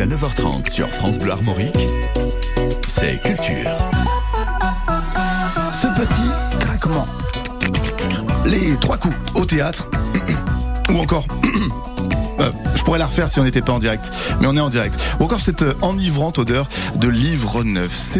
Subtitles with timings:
[0.00, 1.76] jusqu'à 9h30 sur France Bleu Armorique,
[2.86, 3.70] c'est Culture.
[5.72, 7.06] Ce petit craquement.
[8.46, 9.88] Les trois coups au théâtre.
[10.90, 11.26] Ou encore.
[12.40, 14.10] Euh, je pourrais la refaire si on n'était pas en direct,
[14.40, 14.98] mais on est en direct.
[15.20, 18.16] Ou encore cette euh, enivrante odeur de livre neuf.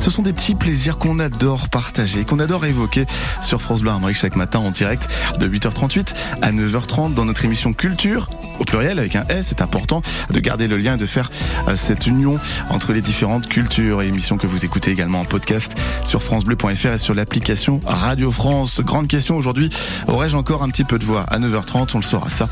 [0.00, 3.06] Ce sont des petits plaisirs qu'on adore partager, qu'on adore évoquer
[3.42, 5.08] sur France Bleu Armorique chaque matin en direct
[5.38, 8.28] de 8h38 à 9h30 dans notre émission Culture
[8.60, 9.46] au pluriel avec un S.
[9.48, 11.30] C'est important de garder le lien et de faire
[11.66, 15.76] euh, cette union entre les différentes cultures et émissions que vous écoutez également en podcast
[16.04, 18.80] sur francebleu.fr et sur l'application Radio France.
[18.80, 19.70] Grande question aujourd'hui,
[20.06, 22.48] aurais-je encore un petit peu de voix à 9h30 On le saura ça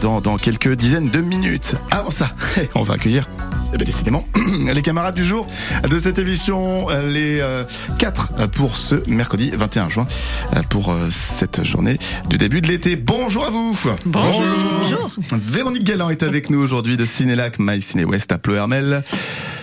[0.00, 1.74] dans, dans quelques dizaines de minutes.
[1.90, 2.30] Avant ça,
[2.74, 3.28] on va accueillir
[3.74, 4.26] eh bien, décidément,
[4.72, 5.46] les camarades du jour
[5.88, 7.64] de cette émission, les euh,
[7.98, 10.06] quatre pour ce mercredi 21 juin,
[10.54, 12.94] euh, pour cette journée du début de l'été.
[12.94, 14.44] Bonjour à vous Bonjour,
[14.80, 15.10] Bonjour.
[15.32, 19.02] Véronique Galland est avec nous aujourd'hui de Cinélac My Ciné West à Ploermel.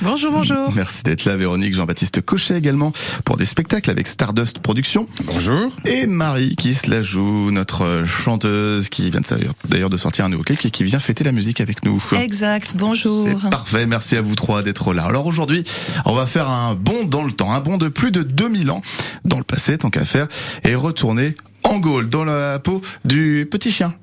[0.03, 0.71] Bonjour, bonjour.
[0.73, 1.75] Merci d'être là, Véronique.
[1.75, 2.91] Jean-Baptiste Cochet également
[3.23, 5.07] pour des spectacles avec Stardust Productions.
[5.25, 5.71] Bonjour.
[5.85, 9.21] Et Marie qui se la joue, notre chanteuse qui vient
[9.69, 12.03] d'ailleurs de sortir un nouveau clip et qui vient fêter la musique avec nous.
[12.13, 13.27] Exact, bonjour.
[13.51, 15.03] Parfait, merci à vous trois d'être là.
[15.03, 15.63] Alors aujourd'hui,
[16.05, 18.81] on va faire un bond dans le temps, un bond de plus de 2000 ans
[19.25, 20.27] dans le passé, tant qu'à faire,
[20.63, 23.93] et retourner en Gaule, dans la peau du petit chien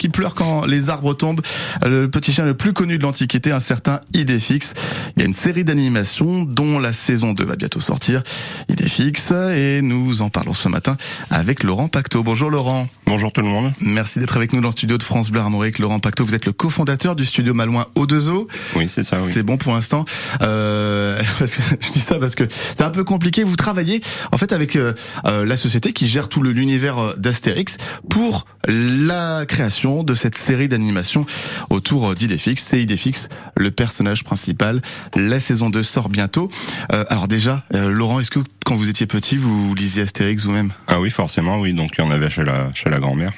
[0.00, 1.42] qui pleure quand les arbres tombent.
[1.84, 4.72] Le petit chien le plus connu de l'Antiquité, un certain Idéfix.
[5.14, 8.22] Il y a une série d'animations dont la saison 2 va bientôt sortir.
[8.70, 10.96] Idéfix, et nous en parlons ce matin
[11.30, 12.22] avec Laurent Pacto.
[12.22, 12.88] Bonjour Laurent.
[13.04, 13.72] Bonjour tout le monde.
[13.80, 15.78] Merci d'être avec nous dans le studio de France Bleu Armorique.
[15.78, 18.46] Laurent Pacto, vous êtes le cofondateur du studio Malouin O2O.
[18.76, 19.30] Oui, c'est ça, oui.
[19.34, 20.06] C'est bon pour l'instant.
[20.40, 23.44] Euh, parce que, je dis ça parce que c'est un peu compliqué.
[23.44, 24.00] Vous travaillez
[24.32, 27.76] en fait avec euh, la société qui gère tout l'univers d'Astérix
[28.08, 31.26] pour la création de cette série d'animation
[31.68, 32.64] autour d'Idéfix.
[32.64, 34.80] C'est Idéfix, le personnage principal.
[35.16, 36.50] La saison 2 sort bientôt.
[36.92, 40.70] Euh, alors déjà, euh, Laurent, est-ce que quand vous étiez petit, vous lisiez Astérix vous-même?
[40.86, 41.72] Ah oui, forcément, oui.
[41.72, 43.32] Donc il y en avait chez la, chez la grand-mère.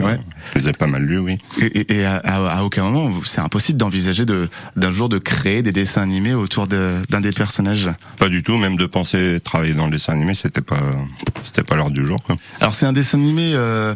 [0.00, 0.18] ouais.
[0.52, 1.38] Je les ai pas mal lus, oui.
[1.60, 5.70] Et, et à, à, aucun moment, c'est impossible d'envisager de d'un jour de créer des
[5.70, 7.90] dessins animés autour d'un des personnages.
[8.18, 10.80] Pas du tout, même de penser travailler dans le dessin animé, c'était pas
[11.44, 12.20] c'était pas l'heure du jour.
[12.24, 12.36] Quoi.
[12.60, 13.94] Alors c'est un dessin animé euh,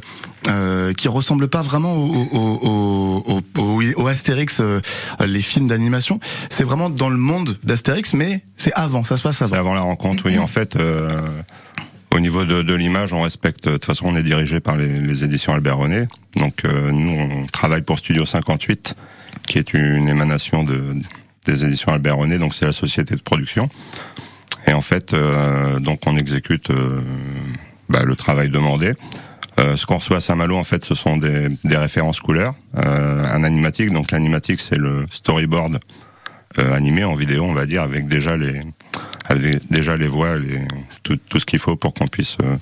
[0.49, 4.81] euh, qui ressemble pas vraiment au, au, au, au Astérix, euh,
[5.25, 6.21] les films d'animation.
[6.51, 9.53] C'est vraiment dans le monde d'Astérix, mais c'est avant, ça se passe avant.
[9.53, 10.39] C'est avant la rencontre, oui.
[10.39, 11.11] En fait, euh,
[12.15, 13.65] au niveau de, de l'image, on respecte.
[13.67, 16.07] De toute façon, on est dirigé par les, les éditions Albert René.
[16.37, 18.95] Donc, euh, nous, on travaille pour Studio 58,
[19.47, 20.81] qui est une émanation de,
[21.47, 22.39] des éditions Albert René.
[22.39, 23.69] Donc, c'est la société de production.
[24.67, 27.01] Et en fait, euh, donc, on exécute euh,
[27.89, 28.95] bah, le travail demandé.
[29.59, 33.25] Euh, ce qu'on reçoit à Saint-Malo, en fait, ce sont des, des références couleurs, euh,
[33.25, 33.91] un animatique.
[33.91, 35.79] Donc l'animatique, c'est le storyboard
[36.59, 38.63] euh, animé en vidéo, on va dire, avec déjà les,
[39.25, 40.61] avec déjà les voix, les,
[41.03, 42.57] tout, tout ce qu'il faut pour qu'on puisse euh,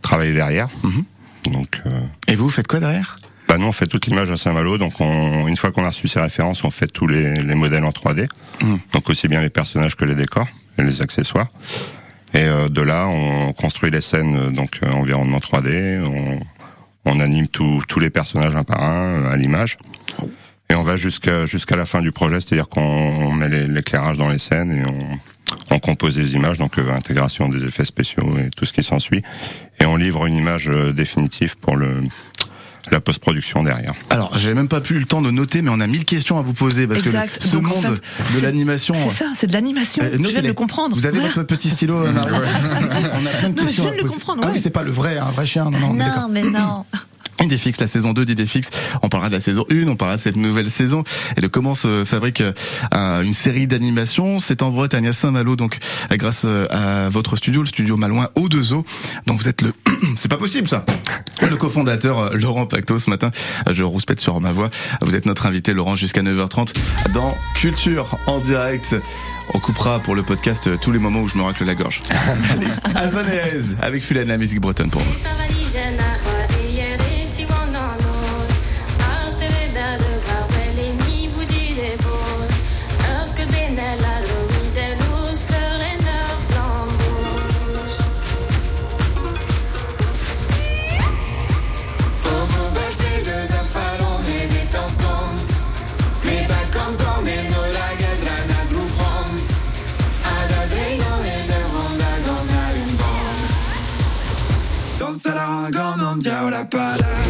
[0.00, 0.68] travailler derrière.
[0.82, 1.52] Mm -hmm.
[1.52, 1.80] Donc.
[1.86, 1.90] Euh,
[2.28, 3.16] Et vous, faites quoi derrière?
[3.48, 4.78] bah nous, on fait toute l'image à Saint-Malo.
[4.78, 7.84] Donc, on, une fois qu'on a reçu ces références, on fait tous les, les modèles
[7.84, 8.26] en 3D.
[8.62, 8.76] Mm.
[8.94, 11.48] Donc, aussi bien les personnages que les décors et les accessoires.
[12.34, 16.02] Et euh, de là, on construit les scènes, donc euh, environnement 3D.
[16.02, 16.40] On,
[17.04, 19.76] on anime tous les personnages un par un euh, à l'image.
[20.70, 24.38] Et on va jusqu'à jusqu'à la fin du projet, c'est-à-dire qu'on met l'éclairage dans les
[24.38, 25.18] scènes et on,
[25.70, 29.22] on compose des images, donc euh, intégration des effets spéciaux et tout ce qui s'ensuit.
[29.80, 32.02] Et on livre une image euh, définitive pour le
[32.90, 33.92] la post-production derrière.
[34.10, 36.42] Alors, j'ai même pas pu le temps de noter, mais on a mille questions à
[36.42, 37.38] vous poser parce exact.
[37.38, 38.94] que ce Donc, monde en fait, de l'animation.
[39.08, 40.02] C'est ça, c'est de l'animation.
[40.02, 40.96] Euh, je viens de le comprendre.
[40.96, 41.34] Vous avez voilà.
[41.34, 42.32] votre petit stylo, Marie.
[42.32, 43.84] on a plein de non, questions.
[43.84, 44.14] je viens de à le poser.
[44.14, 44.40] comprendre.
[44.42, 44.52] Ah ouais.
[44.54, 45.64] oui, c'est pas le vrai, un vrai chien.
[45.70, 46.84] Non, non, non mais non.
[47.42, 48.70] Idéfix, la saison 2 d'Idéfix.
[49.02, 51.04] On parlera de la saison 1, on parlera de cette nouvelle saison
[51.36, 54.38] et de comment se fabrique euh, une série d'animations.
[54.38, 55.78] C'est en Bretagne, à Saint-Malo, donc
[56.10, 58.84] grâce à votre studio, le studio Malouin O2O.
[59.26, 59.72] Donc vous êtes le...
[60.16, 60.84] C'est pas possible ça
[61.40, 63.30] Le cofondateur Laurent Pacto ce matin.
[63.70, 64.68] Je rouspète sur ma voix.
[65.00, 66.74] Vous êtes notre invité Laurent jusqu'à 9h30
[67.12, 68.96] dans Culture en direct.
[69.54, 72.00] On coupera pour le podcast tous les moments où je me racle la gorge.
[72.50, 75.12] Allez, Alvanaise avec Fulane, la musique bretonne pour vous.
[106.24, 107.21] y ahora para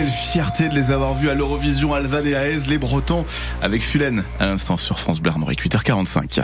[0.00, 3.26] fierté de les avoir vus à l'Eurovision Alvan et Aez, les Bretons,
[3.60, 6.42] avec Fulen à l'instant sur France Bleu Armorique, 8h45.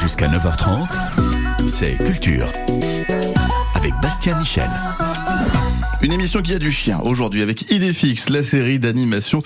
[0.00, 0.88] Jusqu'à 9h30,
[1.66, 2.46] c'est Culture
[3.74, 4.70] avec Bastien Michel.
[6.02, 9.42] Une émission qui a du chien aujourd'hui avec Idéfix, la série d'animation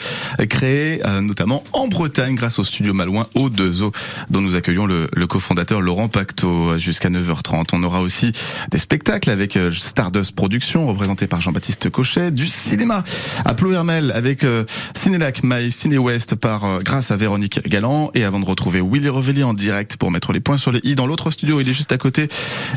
[0.49, 3.91] créée euh, notamment en Bretagne grâce au studio Malouin au 2 o
[4.31, 7.71] dont nous accueillons le, le cofondateur Laurent Pacto jusqu'à 9h30.
[7.73, 8.31] On aura aussi
[8.71, 13.03] des spectacles avec euh, Stardust Productions représenté par Jean-Baptiste Cochet, du cinéma
[13.45, 14.65] à Ploermel avec euh,
[14.95, 19.43] Cinélac My Ciné West par grâce à Véronique Galland et avant de retrouver Willy Revelli
[19.43, 21.91] en direct pour mettre les points sur les i dans l'autre studio, il est juste
[21.91, 22.29] à côté.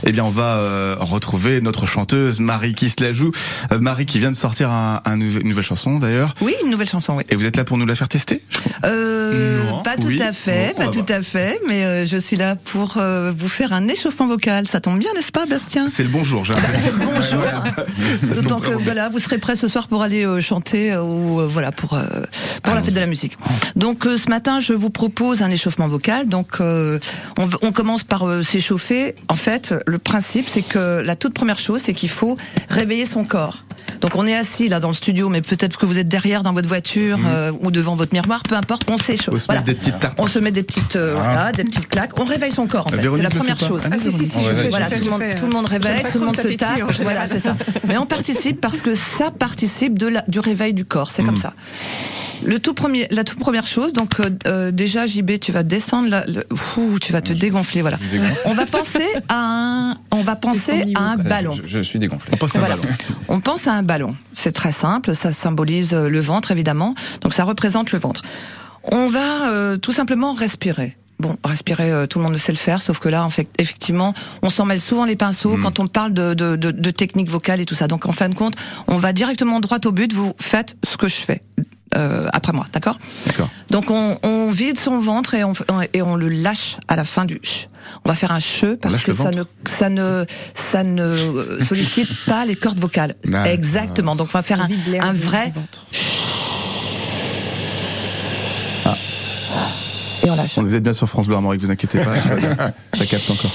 [0.04, 3.32] Eh bien on va retrouver notre chanteuse Marie qui se la joue
[3.72, 6.34] euh, Marie qui vient de sortir un, un une nouvelle chanson d'ailleurs.
[6.42, 7.24] Oui, une nouvelle chanson, oui.
[7.30, 8.42] Et vous êtes là pour nous la faire tester
[8.84, 12.98] euh, Pas tout à fait, pas tout à fait, mais euh, je suis là pour
[12.98, 14.68] euh, vous faire un échauffement vocal.
[14.68, 15.88] Ça tombe bien, n'est-ce pas, Bastien?
[15.88, 18.36] C'est le bonjour, j'ai bah, C'est le bonjour.
[18.36, 21.98] D'autant que voilà, vous serez prêt ce soir pour aller chanter ou voilà pour
[22.64, 23.38] pour la fête de la musique.
[23.76, 26.28] Donc ce matin, je vous propose un échauffement vocal.
[26.28, 27.00] Donc on,
[27.38, 29.16] on commence par s'échauffer.
[29.30, 32.38] En fait, le principe, c'est que la toute première chose, c'est qu'il faut
[32.70, 33.57] réveiller son corps.
[34.02, 36.54] Donc on est assis là dans le studio, mais peut-être que vous êtes derrière dans
[36.54, 37.26] votre voiture mhm.
[37.28, 39.46] euh, ou devant votre miroir, peu importe, on s'échauffe.
[39.46, 39.62] Voilà.
[39.62, 41.22] Des petites on se met des petites, euh, ah.
[41.22, 42.20] voilà, des petites claques.
[42.20, 42.88] On réveille son corps.
[42.88, 43.08] En fait.
[43.08, 43.84] C'est la première chose.
[43.92, 46.20] Ah, si, si, si, je fais, voilà, tout, le monde, tout le monde réveille, tout
[46.20, 46.80] le monde se tape.
[47.02, 47.56] Voilà, c'est ça.
[47.88, 51.12] Mais on participe parce que ça participe de la, du réveil du corps.
[51.12, 51.42] C'est comme mhm.
[51.42, 51.54] ça.
[52.44, 56.10] Le tout premier, la toute première chose, donc euh, euh déjà JB, tu vas descendre,
[56.10, 57.98] là, le, fou, tu vas te dégonfler, voilà.
[58.46, 61.58] On va penser à un, on va penser à un ballon.
[61.66, 62.32] Je, suis dégonflé.
[62.34, 62.82] On pense à un ballon.
[63.28, 64.16] On pense à un ballon.
[64.34, 68.22] C'est très simple, ça symbolise euh, le ventre évidemment, donc ça représente le ventre.
[68.92, 70.98] On va euh, tout simplement respirer.
[71.20, 73.48] Bon, respirer, euh, tout le monde ne sait le faire, sauf que là, en fait,
[73.58, 75.64] effectivement, on s'en mêle souvent les pinceaux mm.
[75.64, 77.88] quand on parle de, de, de, de technique vocale et tout ça.
[77.88, 78.56] Donc, en fin de compte,
[78.88, 80.14] on va directement droit au but.
[80.14, 81.42] Vous faites ce que je fais.
[81.96, 83.50] Euh, après moi, d'accord D'accord.
[83.70, 85.54] Donc on, on, vide son ventre et on,
[85.94, 87.70] et on le lâche à la fin du ch.
[88.04, 92.46] On va faire un che parce que ça ne ça ne ça ne sollicite pas
[92.46, 93.16] les cordes vocales.
[93.46, 94.16] Exactement.
[94.16, 94.68] Donc on va faire un,
[95.00, 95.54] un vrai
[98.86, 98.98] ah.
[100.24, 100.58] Et on lâche.
[100.58, 102.14] On vous êtes bien sur France Bleu Armorique, vous inquiétez pas,
[102.94, 103.52] ça capte encore.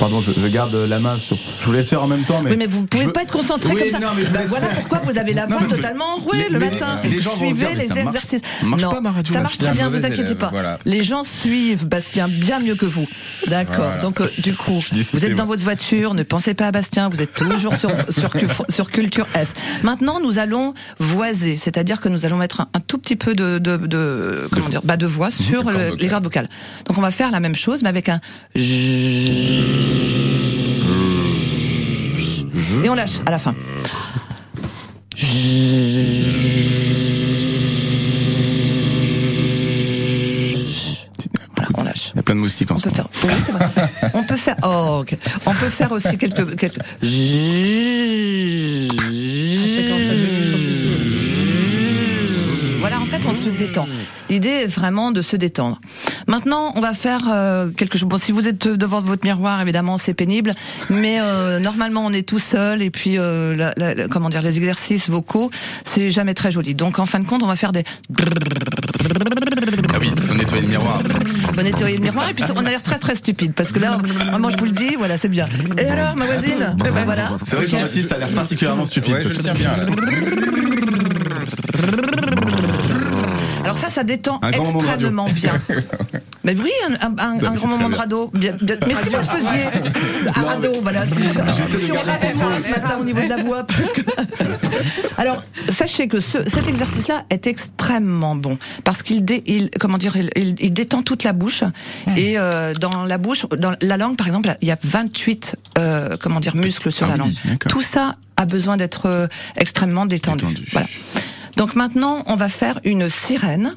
[0.00, 1.36] Pardon, je, garde la main sur.
[1.60, 2.52] Je vous laisse faire en même temps, mais.
[2.52, 3.98] Oui, mais vous pouvez pas être concentré comme ça.
[3.98, 6.96] Non, mais bah, voilà pourquoi vous avez la voix totalement enrouée le matin.
[7.04, 8.40] Les gens Suivez les exercices.
[8.62, 10.50] Marche non, pas, ma ça marche très bien, vous inquiétez pas.
[10.86, 13.06] Les gens suivent Bastien bien mieux que vous.
[13.48, 13.98] D'accord.
[14.00, 17.20] Donc, euh, du coup, vous êtes dans votre voiture, ne pensez pas à Bastien, vous
[17.20, 18.30] êtes toujours sur, sur,
[18.70, 19.52] sur Culture S.
[19.82, 23.76] Maintenant, nous allons voiser, c'est-à-dire que nous allons mettre un, tout petit peu de, de,
[23.76, 26.48] de comment dire, bas de voix sur les cordes vocales.
[26.86, 28.20] Donc, on va faire la même chose, mais avec un
[32.84, 33.54] et on lâche à la fin.
[41.56, 42.10] Voilà, on lâche.
[42.14, 43.08] Il y a plein de moustiques en on peut faire.
[43.24, 43.68] Oui, vrai.
[44.14, 44.56] on peut faire.
[44.62, 45.04] Oh.
[45.46, 46.80] On peut faire aussi quelques quelques.
[46.80, 47.10] Ah,
[53.26, 53.86] on se détend.
[54.28, 55.80] L'idée est vraiment de se détendre.
[56.26, 58.08] Maintenant, on va faire euh, quelque chose.
[58.08, 60.54] Bon, si vous êtes devant votre miroir, évidemment, c'est pénible,
[60.88, 63.70] mais euh, normalement, on est tout seul et puis, euh,
[64.10, 65.50] comment dire, les exercices vocaux,
[65.84, 66.74] c'est jamais très joli.
[66.74, 67.84] Donc, en fin de compte, on va faire des.
[69.92, 71.00] Ah oui, faut nettoyer le miroir.
[71.54, 73.98] Faut nettoyer le miroir et puis on a l'air très très stupide parce que là,
[74.28, 75.48] vraiment, je vous le dis, voilà, c'est bien.
[75.78, 77.30] Et alors, ma voisine eh ben, voilà.
[77.42, 79.14] C'est vrai que Jean-Baptiste a l'air particulièrement stupide.
[79.14, 79.76] Ouais, je le tiens bien.
[79.76, 79.86] Là.
[83.70, 85.52] Alors ça, ça détend extrêmement bien.
[86.42, 88.30] Mais oui, un, un- un- mais un c'est grand moment de radeau.
[88.32, 89.64] Bien- bien- mais si vous le faisiez,
[90.34, 91.04] un radeau, voilà.
[91.04, 92.18] Si, si on pas
[92.64, 93.66] ce matin au niveau de la voix.
[95.18, 100.16] Alors, sachez que ce- cet exercice-là est extrêmement bon parce qu'il dé- il, comment dire,
[100.16, 101.62] il, il- il détend toute la bouche
[102.16, 106.16] et euh, dans la bouche, dans la langue par exemple, il y a 28 euh,
[106.18, 107.58] comment dire muscles sur Ah la oui, langue.
[107.68, 110.46] Tout ça a besoin d'être euh, extrêmement détendu.
[110.46, 110.68] Détendu.
[110.72, 110.86] Voilà.
[111.56, 113.76] Donc maintenant, on va faire une sirène.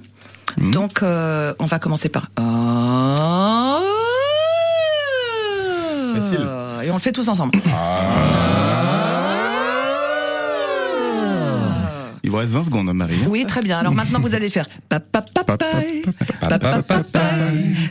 [0.57, 0.71] Hmm.
[0.71, 2.29] Donc, euh, on va commencer par.
[2.37, 3.79] Ah.
[6.15, 6.47] Facile.
[6.83, 7.57] Et on le fait tous ensemble.
[12.25, 13.15] Il vous reste 20 secondes, Marie.
[13.27, 13.79] Oui, très bien.
[13.79, 14.65] Alors maintenant, vous allez faire.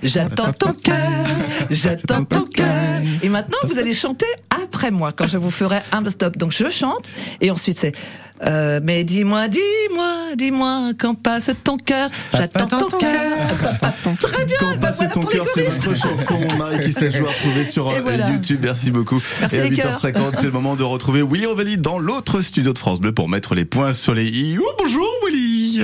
[0.02, 1.26] J'attends ton cœur,
[1.70, 3.02] j'attends ton cœur.
[3.22, 6.38] Et maintenant, vous allez chanter après moi quand je vous ferai un stop.
[6.38, 7.10] Donc je chante
[7.40, 7.92] et ensuite c'est.
[8.44, 13.38] Euh, mais dis-moi, dis-moi, dis-moi, quand passe ton cœur, j'attends ton cœur.
[14.20, 14.56] Très bien.
[14.58, 17.64] Quand bah passe voilà ton cœur, c'est votre chanson, Marie qui s'est jouée à retrouver
[17.64, 18.30] sur euh, voilà.
[18.30, 18.60] YouTube.
[18.62, 19.20] Merci beaucoup.
[19.40, 20.00] Merci et à les cœurs.
[20.00, 23.28] 8h50, c'est le moment de retrouver Willy Rovelli dans l'autre studio de France Bleu pour
[23.28, 24.58] mettre les points sur les i.
[24.58, 25.82] Oh, bonjour Willy.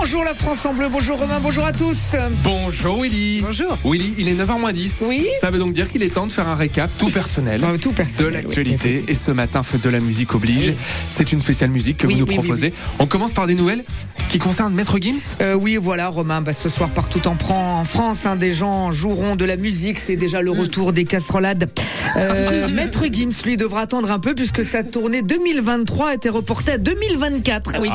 [0.00, 2.14] Bonjour la France en bleu, bonjour Romain, bonjour à tous.
[2.44, 3.40] Bonjour Willy.
[3.42, 3.76] Bonjour.
[3.84, 5.04] Willy, il est 9h10.
[5.04, 5.26] Oui.
[5.40, 7.60] Ça veut donc dire qu'il est temps de faire un récap tout personnel.
[7.64, 8.42] Euh, tout personnel, De oui.
[8.44, 9.04] l'actualité.
[9.08, 10.68] Et ce matin, fête de la musique oblige.
[10.68, 10.74] Oui.
[11.10, 12.72] C'est une spéciale musique que Oui, vous nous oui, oui, proposez.
[13.00, 13.84] On commence par des nouvelles
[14.28, 15.18] qui concernent Maître Gims?
[15.40, 16.42] Euh, oui, voilà, Romain.
[16.42, 19.98] Bah, ce soir, partout en, Fran- en France, hein, des gens joueront de la musique.
[19.98, 21.68] C'est déjà le retour des casserolades.
[22.16, 26.72] Euh, Maître Gims, lui, devra attendre un peu puisque sa tournée 2023 a été reportée
[26.72, 27.72] à 2024.
[27.74, 27.88] Ah Oui.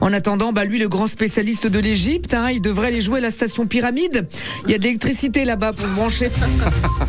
[0.00, 3.22] En attendant, bah, lui, le grand spécialiste de l'Égypte, hein, il devrait aller jouer à
[3.22, 4.26] la station Pyramide.
[4.66, 6.30] Il y a de l'électricité là-bas pour se brancher.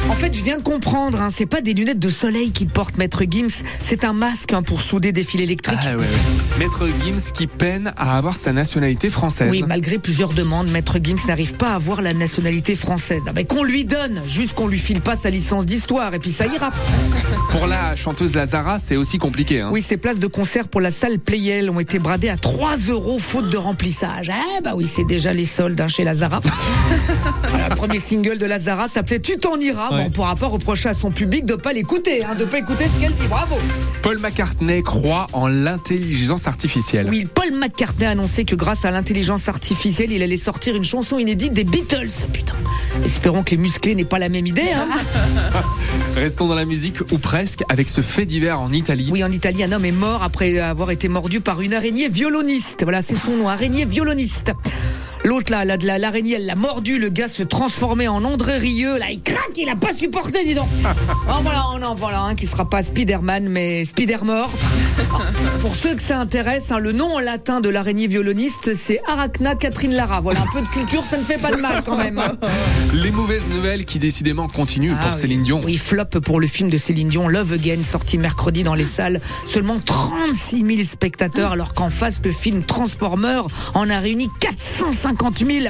[0.10, 1.22] en fait, je viens de comprendre.
[1.22, 3.64] Hein, c'est pas des lunettes de soleil qu'il porte, Maître Gims.
[3.84, 5.80] C'est un masque hein, pour souder des fils électriques.
[5.84, 6.60] Ah ouais, ouais.
[6.60, 9.50] Maître Gims qui peine à avoir sa nationalité française.
[9.50, 13.22] Oui, malgré plusieurs demandes, Maître Gims n'arrive pas à avoir la nationalité française.
[13.28, 16.32] Ah ben, qu'on lui donne, juste qu'on lui file pas sa licence d'histoire, et puis
[16.40, 16.72] ça ira.
[17.52, 19.60] Pour la chanteuse Lazara, c'est aussi compliqué.
[19.60, 19.70] Hein.
[19.74, 23.20] Oui, ces places de concert pour la salle Playel ont été bradées à 3 euros
[23.20, 24.32] faute de remplissage.
[24.34, 26.40] Ah bah oui, c'est déjà les soldes hein, chez Lazara.
[27.70, 29.90] Le premier single de Lazara s'appelait Tu t'en iras.
[29.90, 32.86] Bon, on pourra pas reprocher à son public de pas l'écouter, hein, de pas écouter
[32.86, 33.28] ce qu'elle dit.
[33.28, 33.58] Bravo.
[34.02, 37.08] Paul McCartney croit en l'intelligence artificielle.
[37.10, 41.20] Oui, Paul McCartney a annoncé que grâce à l'intelligence artificielle, il allait sortir une chanson
[41.20, 42.28] inédite des Beatles.
[42.32, 42.56] Putain.
[43.04, 44.72] Espérons que les musclés n'aient pas la même idée.
[44.74, 44.88] Hein.
[46.30, 49.10] Restons dans la musique, ou presque, avec ce fait divers en Italie.
[49.12, 52.84] Oui, en Italie, un homme est mort après avoir été mordu par une araignée violoniste.
[52.84, 54.52] Voilà, c'est son nom, araignée violoniste.
[55.26, 58.58] L'autre là, là, de la- l'araignée, elle l'a mordu, le gars se transformait en André
[58.58, 60.68] Rieu, là il craque, il a pas supporté, dis donc.
[61.28, 64.50] En voilà, en en voilà un qui sera pas Spider-Man, mais Spider-Mort.
[65.60, 69.56] Pour ceux que ça intéresse, hein, le nom en latin de l'araignée violoniste, c'est Arachna
[69.56, 70.22] Catherine Lara.
[70.22, 72.18] Voilà, un peu de culture, ça ne fait pas de mal quand même.
[72.18, 72.38] hein.
[72.94, 75.20] Les mauvaises nouvelles qui décidément continuent Ah pour oui.
[75.22, 75.60] Céline Dion.
[75.66, 79.20] Oui, flop pour le film de Céline Dion, Love Again, sorti mercredi dans les salles.
[79.46, 83.42] Seulement 36 000 spectateurs, alors qu'en face, le film Transformer
[83.74, 85.68] en a réuni 450 000.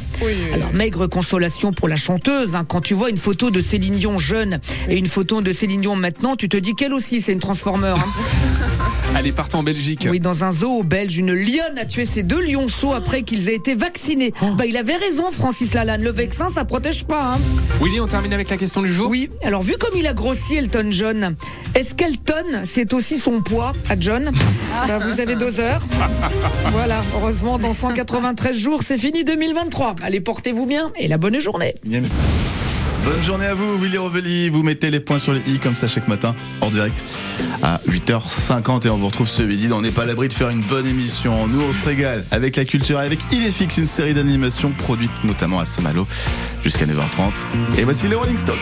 [0.54, 2.56] Alors, maigre consolation pour la chanteuse.
[2.56, 2.66] hein.
[2.68, 5.96] Quand tu vois une photo de Céline Dion jeune et une photo de Céline Dion
[5.96, 7.96] maintenant, tu te dis qu'elle aussi, c'est une Transformer.
[7.98, 8.06] hein.
[9.18, 10.08] Elle est partie en Belgique.
[10.10, 13.56] Oui, dans un zoo belge, une lionne a tué ses deux lionceaux après qu'ils aient
[13.56, 14.34] été vaccinés.
[14.56, 16.04] Bah, il avait raison, Francis Lalanne.
[16.04, 17.34] Le vexin, ça protège pas.
[17.34, 17.40] Hein.
[17.82, 19.10] Willy, on termine avec la question du jour.
[19.10, 21.36] Oui, alors vu comme il a grossi Elton John,
[21.74, 24.30] est-ce qu'Elton, c'est aussi son poids à John?
[24.88, 25.82] Bah, Vous avez deux heures.
[26.72, 29.96] Voilà, heureusement, dans 193 jours, c'est fini 2023.
[30.02, 31.76] Allez, portez-vous bien et la bonne journée.
[31.84, 34.50] Bonne journée à vous, Willy Rovelli.
[34.50, 37.06] Vous mettez les points sur les i comme ça chaque matin, hors direct,
[37.62, 38.88] à 8h50.
[38.88, 40.88] Et on vous retrouve ce midi On n'est pas à l'abri de faire une bonne
[40.88, 41.46] émission.
[41.46, 44.72] Nous, on se régale avec la culture et avec Il est fixe, une série d'animations
[44.72, 46.08] produite notamment à Saint-Malo
[46.64, 47.78] jusqu'à 9h30.
[47.78, 48.58] Et voici les Rolling Stones.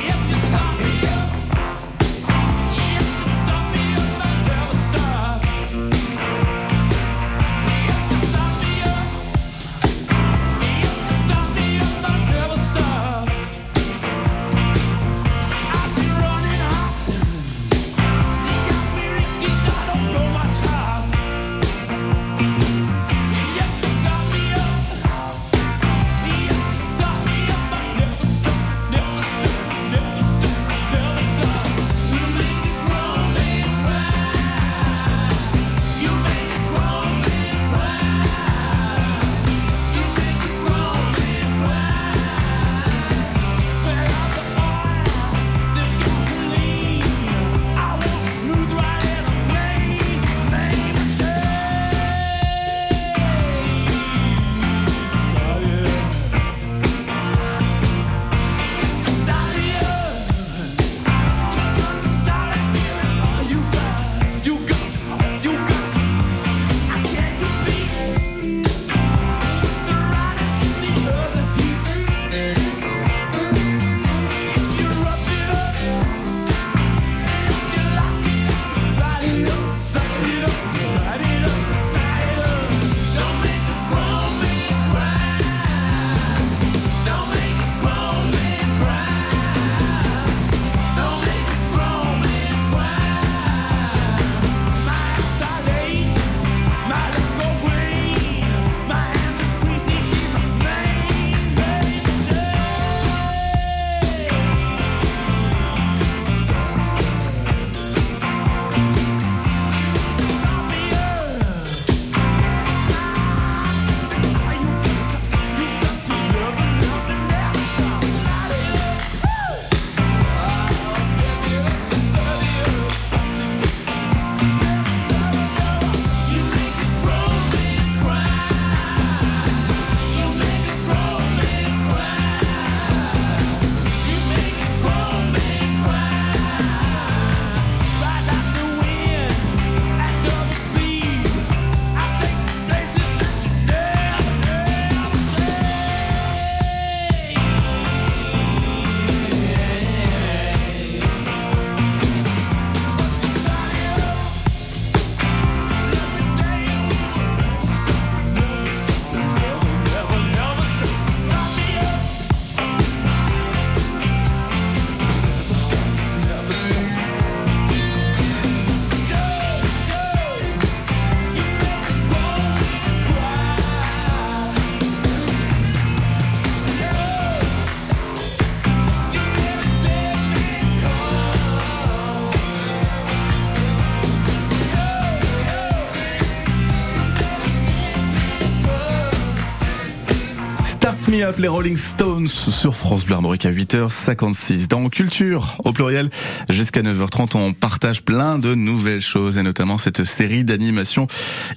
[191.17, 194.67] Me Up, Rolling Stones sur France Bleu Armorique à 8h56.
[194.67, 196.12] Dans Culture, au pluriel,
[196.47, 201.08] jusqu'à 9h30, on partage plein de nouvelles choses et notamment cette série d'animation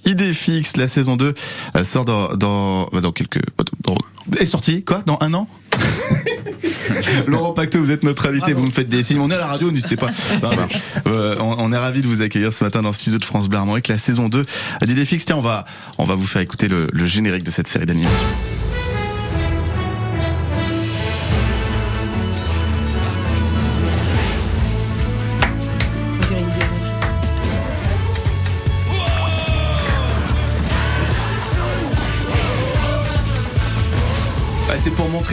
[0.07, 0.79] Idée fixe.
[0.79, 1.35] La saison 2
[1.77, 3.43] euh, sort dans, dans, bah, dans quelques,
[3.85, 3.97] dans-
[4.39, 5.47] est sortie, quoi, dans un an?
[7.27, 9.21] Laurent Pacto, vous êtes notre invité, vous me faites des signes.
[9.21, 10.11] On est à la radio, n'hésitez pas.
[11.07, 13.59] Euh, on, est ravis de vous accueillir ce matin dans le studio de France Bleu
[13.59, 14.47] Armorique, la saison 2
[14.83, 15.27] d'Idée fixe.
[15.27, 15.67] Tiens, on va,
[15.99, 18.17] on va vous faire écouter le générique de cette série d'animation.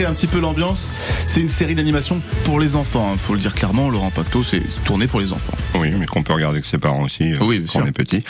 [0.04, 0.92] Un petit peu l'ambiance.
[1.26, 3.10] C'est une série d'animation pour les enfants.
[3.12, 3.90] Il faut le dire clairement.
[3.90, 5.52] Laurent Pacto, c'est tourné pour les enfants.
[5.74, 8.22] Oui, mais qu'on peut regarder avec ses parents aussi, euh, Oui, quand on est petit.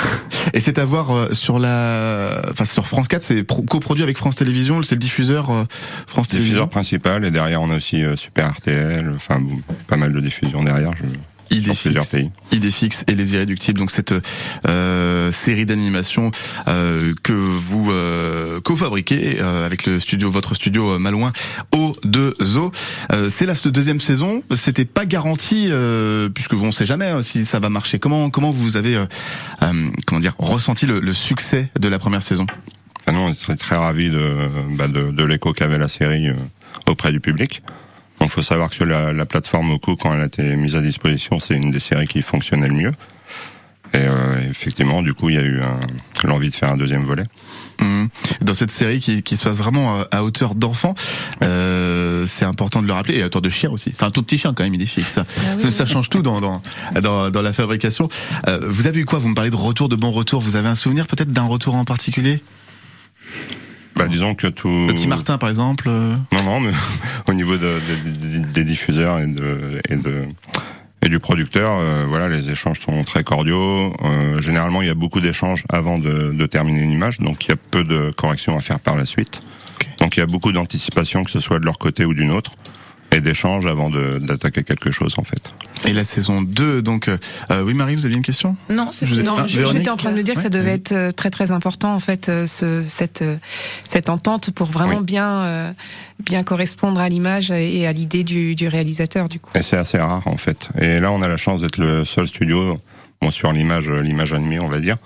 [0.54, 3.22] Et c'est à voir euh, sur la, enfin sur France 4.
[3.22, 4.82] C'est pro- coproduit avec France Télévisions.
[4.82, 5.64] C'est le diffuseur euh,
[6.06, 6.52] France Télévisions.
[6.54, 9.40] Diffuseur principal, et derrière on a aussi Super RTL, enfin
[9.86, 11.02] pas mal de diffusions derrière, je,
[11.50, 13.78] Idée fixe et les irréductibles.
[13.78, 14.14] Donc cette
[14.68, 16.30] euh, série d'animation
[16.68, 21.32] euh, que vous euh, co-fabriquez euh, avec le studio, votre studio euh, Malouin
[21.74, 22.70] au 2 Zo.
[23.12, 24.42] Euh, c'est la deuxième saison.
[24.54, 27.98] C'était pas garanti euh, puisque bon, on sait jamais hein, si ça va marcher.
[27.98, 29.02] Comment comment vous avez
[30.06, 32.46] comment dire ressenti le, le succès de la première saison?
[33.06, 34.22] Ah non, on serait très ravis de,
[34.76, 36.28] bah, de, de l'écho qu'avait la série
[36.86, 37.62] auprès du public.
[38.22, 40.80] Il faut savoir que sur la, la plateforme Oku, quand elle a été mise à
[40.80, 42.92] disposition, c'est une des séries qui fonctionnait le mieux.
[43.92, 45.60] Et euh, effectivement, du coup, il y a eu
[46.22, 47.24] l'envie de faire un deuxième volet.
[47.80, 48.08] Mhm.
[48.42, 50.94] Dans cette série qui, qui se passe vraiment à, à hauteur d'enfant,
[51.42, 53.90] euh, c'est important de le rappeler, et à hauteur de chien aussi.
[53.94, 55.10] C'est un tout petit chien quand même, il est fixe.
[55.10, 55.24] Ça,
[55.56, 56.62] ça, ça change tout dans, dans,
[57.02, 58.08] dans, dans la fabrication.
[58.46, 59.18] Euh, vous avez eu quoi?
[59.18, 60.40] Vous me parlez de retour, de bon retour.
[60.40, 62.44] Vous avez un souvenir peut-être d'un retour en particulier?
[63.96, 64.86] Bah, disons que tout.
[64.86, 66.70] Le petit Martin par exemple euh, Non, non, mais
[67.28, 70.24] au niveau de, de- de- des diffuseurs et de, et de
[71.02, 73.94] et du producteur, euh, voilà, les échanges sont très cordiaux.
[74.04, 77.48] Euh, généralement, il y a beaucoup d'échanges avant de, de terminer une image, donc il
[77.48, 79.42] y a peu de corrections à faire par la suite.
[79.98, 82.52] Donc il y a beaucoup d'anticipation, que ce soit de leur côté ou d'une autre,
[83.12, 85.50] et d'échanges avant de- d'attaquer quelque chose, en fait.
[85.86, 87.08] Et la saison 2, donc...
[87.08, 87.16] euh,
[87.50, 88.54] euh, oui Marie, vous aviez une question?
[88.68, 91.50] Non, Ah, J'étais en train de me dire que ça devait être euh, très très
[91.52, 93.36] important en fait euh, ce, cette euh,
[93.88, 95.04] cette entente pour vraiment Oui.
[95.04, 95.72] bien euh,
[96.22, 99.50] bien correspondre à l'image et à l'idée du, du réalisateur du coup.
[99.54, 100.68] Et c'est assez rare, en fait.
[100.78, 102.78] Et là, on a la chance d'être le seul studio,
[103.22, 104.96] bon, sur l'image, l'image animée, on va dire.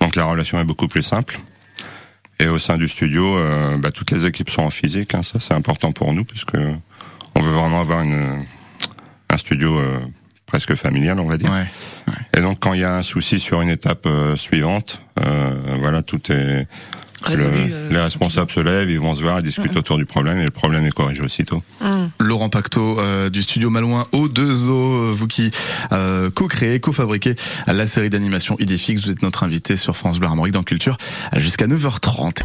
[0.00, 1.38] Donc la relation est beaucoup plus simple.
[2.40, 5.14] Et au sein du studio, euh, bah, toutes les équipes sont en physique.
[5.14, 6.56] hein, ça, c'est important pour nous, puisque
[7.36, 8.42] on veut vraiment avoir une,
[9.30, 9.98] un studio euh,
[10.46, 11.50] presque familial, on va dire.
[11.52, 11.66] Ouais.
[12.36, 16.02] Et donc, quand il y a un souci sur une étape euh, suivante, euh, voilà,
[16.02, 16.66] tout est
[17.22, 20.04] Résolu, le- euh, les responsables se lèvent, ils vont se voir, ils discutent autour du
[20.06, 21.62] problème, et le problème est corrigé aussitôt.
[22.20, 25.50] Laurent Pacto euh, du studio Malouin au 2 o vous qui
[25.92, 27.34] euh, co-créez, co-fabriquez
[27.66, 30.96] la série d'animation Idéfix, vous êtes notre invité sur France Bleu Armorique dans Culture
[31.36, 32.42] jusqu'à 9h30.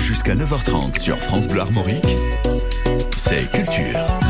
[0.00, 2.04] Jusqu'à 9h30 sur France Bleu Armorique,
[3.30, 4.29] c'est Culture.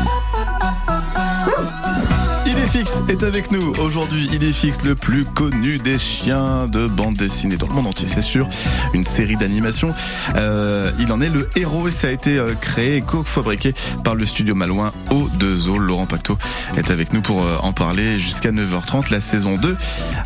[2.73, 4.29] Idéfix est avec nous aujourd'hui.
[4.31, 8.47] Idéfix, le plus connu des chiens de bande dessinée dans le monde entier, c'est sûr.
[8.93, 9.93] Une série d'animation.
[10.37, 13.73] Euh, il en est le héros et ça a été euh, créé et co-fabriqué
[14.05, 16.37] par le studio Malouin au 2 o Laurent Pacto
[16.77, 19.11] est avec nous pour euh, en parler jusqu'à 9h30.
[19.11, 19.75] La saison 2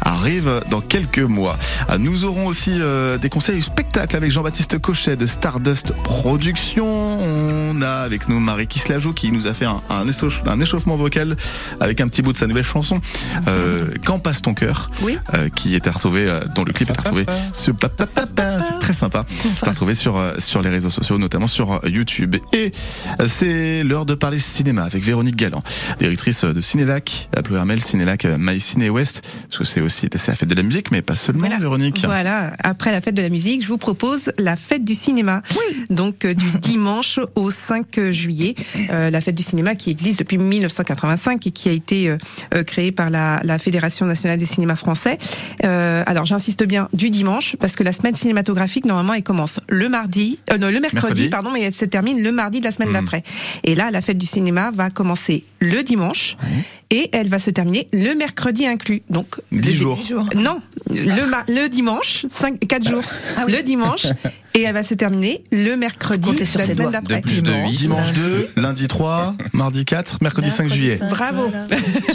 [0.02, 1.58] arrive dans quelques mois.
[1.88, 2.80] Ah, Nous aurons aussi
[3.22, 6.86] des conseils spectacles avec Jean-Baptiste Cochet de Stardust Productions.
[6.86, 11.38] On a avec nous Marie Kislajou qui nous a fait un échauffement vocal
[11.80, 13.00] avec un petit bout de sa nouvelle chanson.
[13.48, 15.18] Euh, Quand passe ton cœur Oui.
[15.34, 17.26] euh, qui est à retrouver, euh, dont le clip est à retrouver
[18.08, 18.26] pa-
[18.68, 19.26] c'est très sympa.
[19.60, 22.36] C'est à retrouver sur euh, sur les réseaux sociaux, notamment sur euh, YouTube.
[22.54, 22.72] Et
[23.20, 25.64] euh, c'est l'heure de parler cinéma avec Véronique Galland,
[26.00, 30.50] directrice de Cinélac, à Ploermel, Cinélac My Ciné West, parce que c'est aussi la fête
[30.50, 31.60] de la musique, mais pas seulement Voilà.
[31.60, 32.02] Véronique.
[32.06, 35.42] Voilà, après la fête de la musique, je vous propose la fête du cinéma.
[35.90, 38.56] Donc euh, du dimanche au 5 juillet,
[38.90, 42.92] Euh, la fête du cinéma qui existe depuis 1985 et qui a été euh, créée
[42.92, 45.18] par la, la Fédération nationale des cinémas français.
[45.64, 48.55] Euh, alors j'insiste bien du dimanche parce que la semaine cinématographique
[48.86, 51.30] normalement elle commence le mardi, euh, non le mercredi, Mercredi.
[51.30, 52.94] pardon, mais elle se termine le mardi de la semaine Mhm.
[52.96, 53.24] d'après.
[53.64, 56.38] Et là la fête du cinéma va commencer le dimanche
[56.90, 59.02] et elle va se terminer le mercredi inclus.
[59.10, 60.00] Donc Dix le- jours.
[60.36, 63.04] non, le, ma- le dimanche, 5, 4 jours.
[63.48, 64.08] Le dimanche
[64.56, 67.18] Et elle va se terminer le mercredi sur la semaine d'après.
[67.18, 67.76] De plus de Dimanche.
[67.78, 71.00] Dimanche 2, lundi 3, mardi 4, mercredi 5 Mercredi juillet.
[71.10, 71.44] Bravo.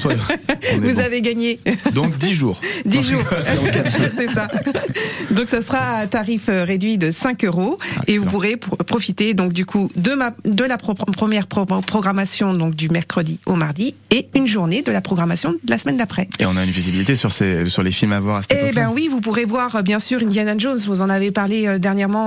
[0.03, 0.21] voilà.
[0.81, 0.99] Vous bon.
[1.01, 1.61] avez gagné
[1.95, 2.61] Donc 10 jours.
[2.87, 3.23] 10 jours.
[4.17, 4.49] c'est ça.
[5.31, 9.35] Donc ça sera à tarif euh, réduit de 5 euros et vous pourrez pro- profiter
[9.35, 13.55] donc du coup de ma de la pro- première pro- programmation donc du mercredi au
[13.55, 16.29] mardi et une journée de la programmation de la semaine d'après.
[16.39, 18.73] Et on a une visibilité sur, ces, sur les films à voir à cette Eh
[18.73, 20.79] ben oui, vous pourrez voir euh, bien sûr Indiana Jones.
[20.87, 21.79] Vous en avez parlé euh,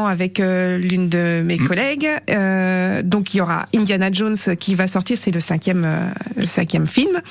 [0.06, 1.68] avec euh, l'une de mes Mm.
[1.68, 2.10] collègues.
[2.30, 6.00] Euh, donc il y aura Indiana Jones qui va sortir, c'est le cinquième, euh,
[6.38, 7.22] le cinquième film.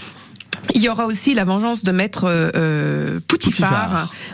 [0.83, 3.21] Il y aura aussi la vengeance de maître euh, euh,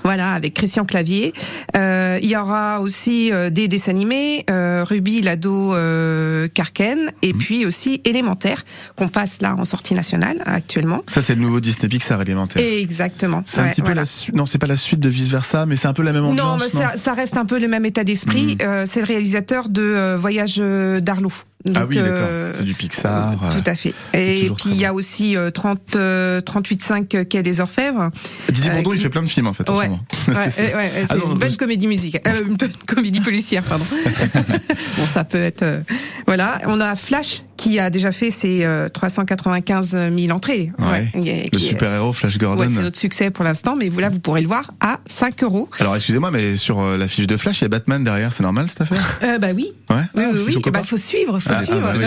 [0.03, 1.35] voilà, avec Christian Clavier.
[1.77, 7.35] Euh, il y aura aussi euh, des dessins animés, euh, Ruby, l'ado euh, Karken, et
[7.35, 7.39] Mm.
[7.39, 8.65] puis aussi Élémentaire,
[8.97, 11.03] qu'on passe là en sortie nationale actuellement.
[11.07, 12.63] Ça, c'est le nouveau Disney Pixar élémentaire.
[12.63, 13.43] Exactement.
[13.45, 14.35] C'est un petit peu la suite.
[14.35, 16.47] Non, c'est pas la suite de Vice Versa, mais c'est un peu la même ambiance.
[16.47, 18.57] Non, mais ça, ça reste un peu le même état d'esprit.
[18.63, 21.31] Euh, c'est le réalisateur de Voyage d'Arlo.
[21.75, 22.55] Ah oui, d'accord.
[22.55, 23.33] C'est du Pixar.
[23.43, 23.93] euh, Tout à fait.
[24.15, 28.11] Et puis il y a aussi euh, 30, euh, 38.5 Quai des Orfèvres.
[28.51, 29.88] Didier Euh, Bourdon, il qui- fait plein de films en fait en ce Ouais.
[29.88, 30.01] moment.
[30.29, 33.85] Ouais, C'est euh, ouais, Ah une bonne comédie musicale, euh, une bonne comédie policière, pardon.
[34.98, 35.62] bon, ça peut être.
[35.62, 35.81] euh,
[36.27, 40.70] voilà, on a Flash qui a déjà fait ses euh, 395 000 entrées.
[40.79, 41.11] Ouais.
[41.14, 42.62] et Le super-héros Flash Gordon.
[42.62, 45.42] Ouais, c'est notre succès pour l'instant, mais vous là, vous pourrez le voir à 5
[45.42, 45.68] euros.
[45.81, 48.44] Alors excusez-moi, mais sur euh, la fiche de Flash, il y a Batman derrière, c'est
[48.44, 49.18] normal cette affaire?
[49.24, 49.72] Euh, bah oui.
[49.90, 49.96] Ouais.
[50.14, 50.70] Oui, Ah, oui, qu'ils oui.
[50.72, 51.81] ben, faut suivre, faut Ah, suivre.
[51.85, 52.07] ah, bah oui,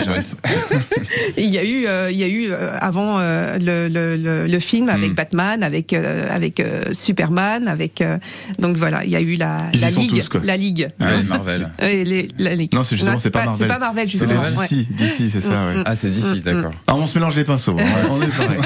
[1.36, 4.46] il y a eu, euh, il y a eu euh, avant euh, le, le, le,
[4.46, 5.14] le film avec Mm.
[5.14, 8.18] Batman, avec euh, avec euh, Superman, avec euh,
[8.58, 10.88] donc voilà, il y a eu la, la ligue, tous, la ligue.
[11.00, 11.68] Ah, Marvel.
[11.82, 12.72] Et les, la ligue.
[12.74, 13.58] Non, c'est justement, c'est pas, Marvel.
[13.60, 14.40] C'est pas Marvel C'est justement.
[14.42, 14.66] ouais.
[14.68, 15.82] DC, DC, c'est ça, ouais.
[15.84, 16.70] Ah, c'est d'ici, d'accord.
[16.86, 17.84] Ah, on se mélange les pinceaux, hein.
[18.10, 18.60] on est pareil.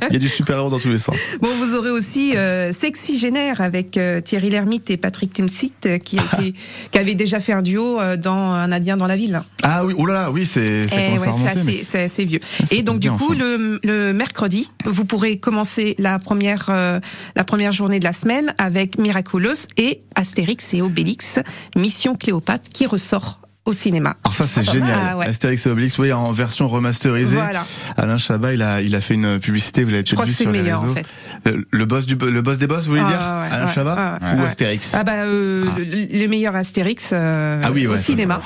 [0.10, 1.16] Il y a du super-héros dans tous les sens.
[1.40, 2.34] Bon, vous aurez aussi
[2.72, 5.72] Sexy Génère avec Thierry Lhermitte et Patrick Timsit
[6.04, 6.54] qui a été,
[6.90, 9.40] qui avait déjà fait un duo dans Un Indien dans la ville.
[9.62, 12.40] Ah oui, oh là là, oui, c'est Eh ouais, c'est mais- assez, c'est assez vieux.
[12.64, 17.00] ça Et donc du coup, le, le mercredi, vous pourrez commencer la première euh,
[17.36, 21.38] la première journée de la semaine avec Miraculous et Astérix et Obélix,
[21.76, 24.16] Mission Cléopâtre qui ressort au cinéma.
[24.24, 24.98] Alors ça c'est Ah, génial.
[25.10, 25.26] ah, ouais.
[25.26, 27.36] Astérix et Obélix, oui, en version remasterisée.
[27.36, 27.64] Voilà.
[27.98, 30.46] Alain Chabat, il a, il a fait une publicité, vous l'avez peut-être vu c'est sur
[30.50, 30.92] le les meilleur réseaux.
[30.92, 31.06] en fait.
[31.46, 33.72] Euh, Le boss du, le boss des boss, vous voulez Ah, dire ouais, Alain ouais,
[33.72, 34.46] Chabat ouais, ou ouais.
[34.46, 38.40] Astérix Ah bah euh, le, le meilleur Astérix euh, Ah oui, ouais, au cinéma.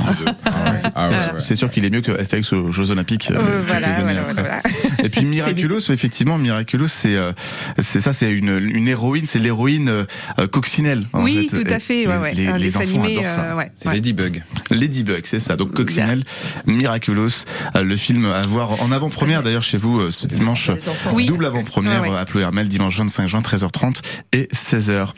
[0.95, 3.31] Ah ouais, C'est- sûr qu'il est mieux que Astérix aux Jeux Olympiques.
[3.31, 4.33] euh, Euh, quelques voilà, années voilà, après.
[4.35, 4.94] voilà, voilà.
[5.05, 7.33] Et puis Miraculous, effectivement, Miraculous, c'est euh,
[7.79, 11.05] c'est ça, c'est une, une héroïne, c'est l'héroïne euh, coccinelle.
[11.13, 11.63] Oui, fait.
[11.63, 12.07] tout à fait.
[12.09, 12.35] Ouais, les, ouais.
[12.35, 13.19] les- un les enfants animé.
[13.19, 13.43] adorent ça.
[13.53, 13.95] euh, ouais, C'est ouais.
[13.95, 14.43] Ladybug.
[14.71, 15.55] Ladybug, c'est ça.
[15.57, 16.25] Donc Coccinelle,
[16.67, 17.29] Miraculous,
[17.77, 20.71] euh, le film à voir en avant-première d'ailleurs chez vous euh, ce dimanche.
[21.13, 21.27] Oui.
[21.27, 22.15] Double avant-première Ouais, ouais.
[22.15, 24.01] euh, à Pleu Hermel, dimanche 25 juin, 13h30
[24.33, 25.09] et 16h.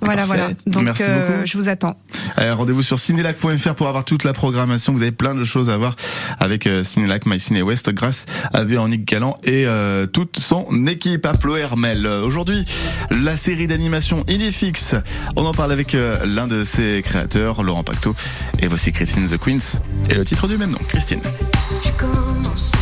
[0.00, 0.36] Voilà, Parfait.
[0.38, 0.54] voilà.
[0.66, 1.46] Donc Merci euh, beaucoup.
[1.46, 1.96] je vous attends.
[2.36, 4.92] Rendez-vous sur cinélac.fr pour avoir toute la programmation.
[4.92, 5.96] Vous avez plein de choses à voir
[6.38, 11.26] avec euh, Cinélac, My Ciné West, grâce à Véronique Galland et euh, toute son équipe
[11.26, 12.06] à Plo Hermel.
[12.06, 12.64] Euh, Aujourd'hui,
[13.10, 14.94] la série d'animation Idifix.
[15.36, 18.14] On en parle avec euh, l'un de ses créateurs, Laurent Pacto.
[18.60, 19.80] Et voici Christine the Queens
[20.10, 21.20] et le titre du même nom, Christine.
[21.82, 22.72] Je commence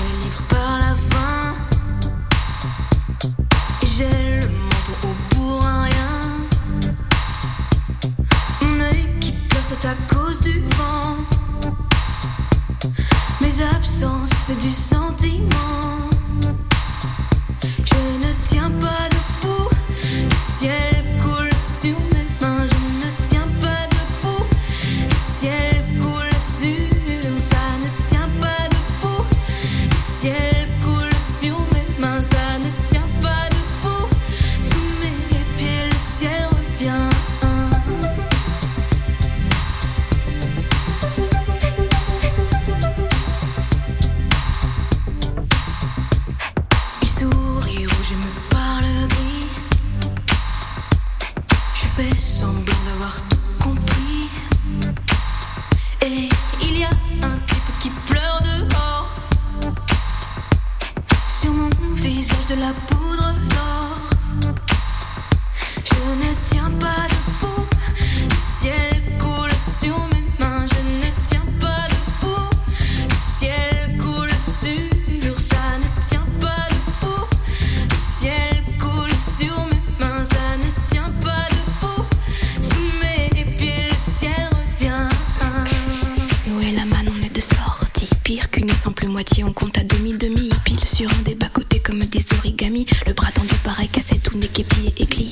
[88.87, 90.49] Simple moitié, on compte à demi-demi.
[90.65, 92.87] Pile sur un des bas-côtés comme des origamis.
[93.05, 95.29] Le bras tendu pareil cassé, tout n'est qu'épié et plié.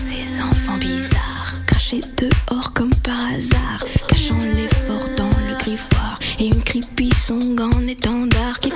[0.00, 1.36] Ces enfants bizarres
[1.86, 7.86] chercher dehors comme par hasard, cachant l'effort dans le griffoir et une creepy song en
[7.86, 8.70] étendard qui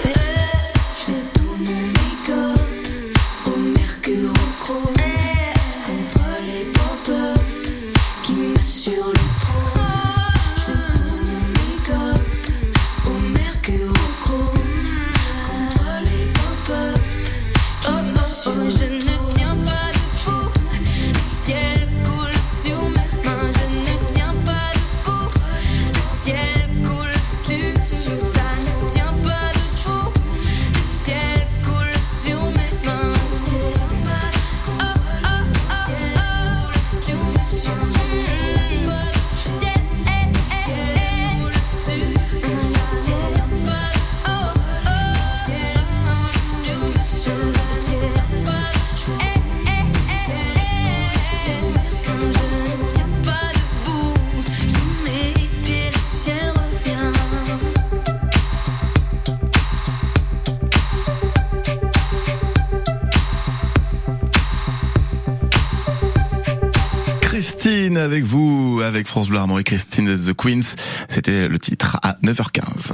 [69.51, 70.77] France Armorique, Christine The Queens.
[71.09, 72.93] C'était le titre à 9h15.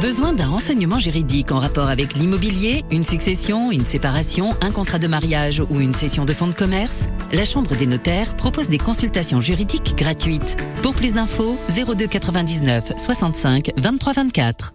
[0.00, 5.08] Besoin d'un renseignement juridique en rapport avec l'immobilier, une succession, une séparation, un contrat de
[5.08, 7.06] mariage ou une cession de fonds de commerce?
[7.32, 10.56] La Chambre des notaires propose des consultations juridiques gratuites.
[10.82, 14.74] Pour plus d'infos, 02 99 65 23 24.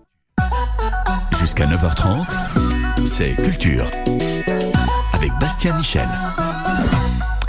[1.39, 2.25] Jusqu'à 9h30,
[3.05, 3.85] c'est Culture.
[5.13, 6.09] Avec Bastien Michel.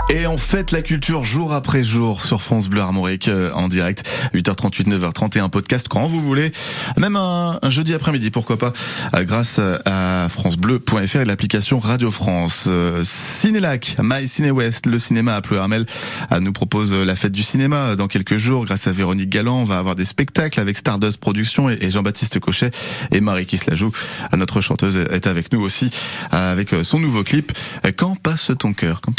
[0.09, 4.07] Et on fête la culture jour après jour sur France Bleu Armorique euh, en direct.
[4.33, 6.53] 8h38 9h30 et un podcast quand vous voulez.
[6.95, 8.71] Même un, un jeudi après-midi pourquoi pas
[9.15, 12.65] euh, grâce à francebleu.fr et l'application Radio France.
[12.67, 15.85] Euh, Cinélac My Ciné West le cinéma à Pleuramel
[16.31, 18.63] euh, nous propose la fête du cinéma dans quelques jours.
[18.63, 22.71] Grâce à Véronique Galland on va avoir des spectacles avec Stardust Productions et, Jean-Baptiste Cochet
[23.11, 23.91] et Marie qui se la joue
[24.37, 25.89] notre chanteuse est avec nous aussi
[26.31, 27.51] avec son nouveau clip
[27.97, 29.01] Quand passe ton cœur?
[29.01, 29.17] Quand.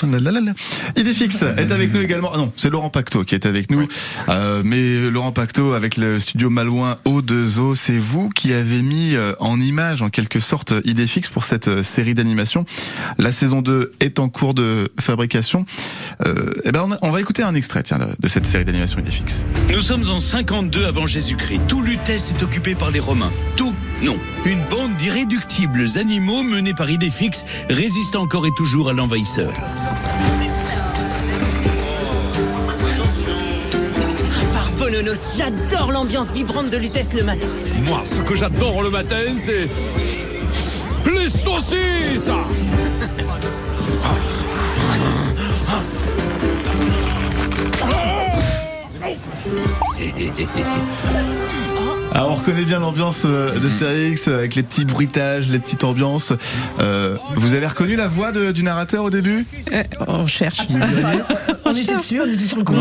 [0.96, 2.30] Idéfix est avec nous également.
[2.34, 3.86] Ah non, c'est Laurent Pacto qui est avec nous.
[4.28, 9.32] Euh, mais Laurent Pacto avec le studio Malouin O2O, c'est vous qui avez mis euh,
[9.40, 12.64] en image en quelque sorte Idéfix pour cette euh, série d'animation.
[13.18, 15.64] La saison 2 est en cours de fabrication.
[16.26, 18.64] Euh, eh ben on, a- on va écouter un extrait tiens, de, de cette série
[18.64, 19.44] d'animation Idéfix.
[19.70, 21.60] Nous sommes en 52 avant Jésus-Christ.
[21.68, 23.32] Tout Lutèce est occupé par les Romains.
[23.56, 24.16] Tout Non.
[24.44, 29.52] Une bande d'irréductibles animaux menés par Idéfix résiste encore et toujours à l'envahisseur.
[35.36, 37.46] J'adore l'ambiance vibrante de Lutèce le matin.
[37.84, 39.68] Moi, ce que j'adore le matin, c'est.
[41.04, 42.30] Les saucisses
[52.20, 56.32] Ah, on reconnaît bien l'ambiance euh, d'Astérix euh, avec les petits bruitages, les petites ambiances.
[56.80, 59.46] Euh, vous avez reconnu la voix de- du narrateur au début?
[60.08, 60.58] On cherche.
[61.64, 62.74] On était dessus, on était sur le coup.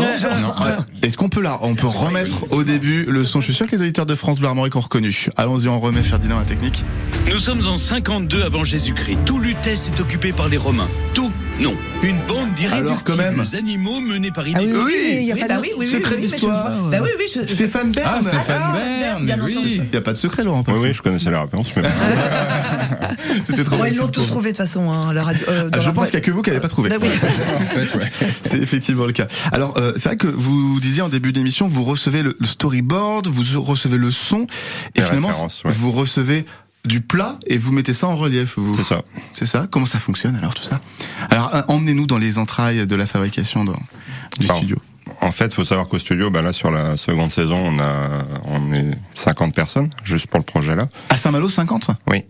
[1.02, 3.40] Est-ce qu'on peut là, on peut remettre au début le son?
[3.40, 5.28] Je suis sûr que les auditeurs de France Bleu Armorique ont reconnu.
[5.36, 6.84] Allons-y, on remet Ferdinand la technique.
[7.30, 9.18] Nous sommes en 52 avant Jésus-Christ.
[9.24, 10.88] Tout Lutèce est occupé par les Romains.
[11.14, 11.74] Tout Non.
[12.02, 12.18] Une
[12.64, 13.34] bande Alors, quand même.
[13.34, 16.22] d'irréductibles animaux menés par Ah oui, oui, il y a pas oui, oui, secret oui,
[16.22, 16.70] oui, d'histoire.
[16.90, 18.08] Bah oui, oui, je- Stéphane Bern.
[18.18, 19.56] Ah, Stéphane Ah, Bern, mais oui.
[19.56, 19.68] entendu.
[19.74, 20.64] Il n'y a pas de secret, Laurent.
[20.68, 21.72] Oui, oui, je connaissais la réponse.
[21.76, 21.82] Mais...
[23.44, 25.44] C'était trop Bon, ils l'ont tous trouvé de toute façon, hein, la radio.
[25.48, 26.90] euh, Ah, je pense qu'il n'y a que vous qui n'avez pas trouvé.
[26.90, 27.08] Bah oui.
[28.42, 29.26] C'est effectivement le cas.
[29.52, 33.62] Alors, euh, c'est vrai que vous disiez en début d'émission, vous recevez le, storyboard, vous
[33.62, 34.46] recevez le son,
[34.94, 35.72] et Les finalement, ouais.
[35.72, 36.44] vous recevez
[36.84, 38.54] du plat et vous mettez ça en relief.
[38.58, 38.74] Vous.
[38.74, 39.02] C'est ça.
[39.32, 39.66] C'est ça?
[39.70, 40.78] Comment ça fonctionne alors tout ça?
[41.30, 43.72] Alors, emmenez-nous dans les entrailles de la fabrication du
[44.44, 44.76] Alors, studio.
[45.20, 48.08] En fait, faut savoir qu'au studio, bah là, sur la seconde saison, on a,
[48.44, 50.88] on est 50 personnes, juste pour le projet là.
[51.10, 52.24] À Saint-Malo, 50 Oui.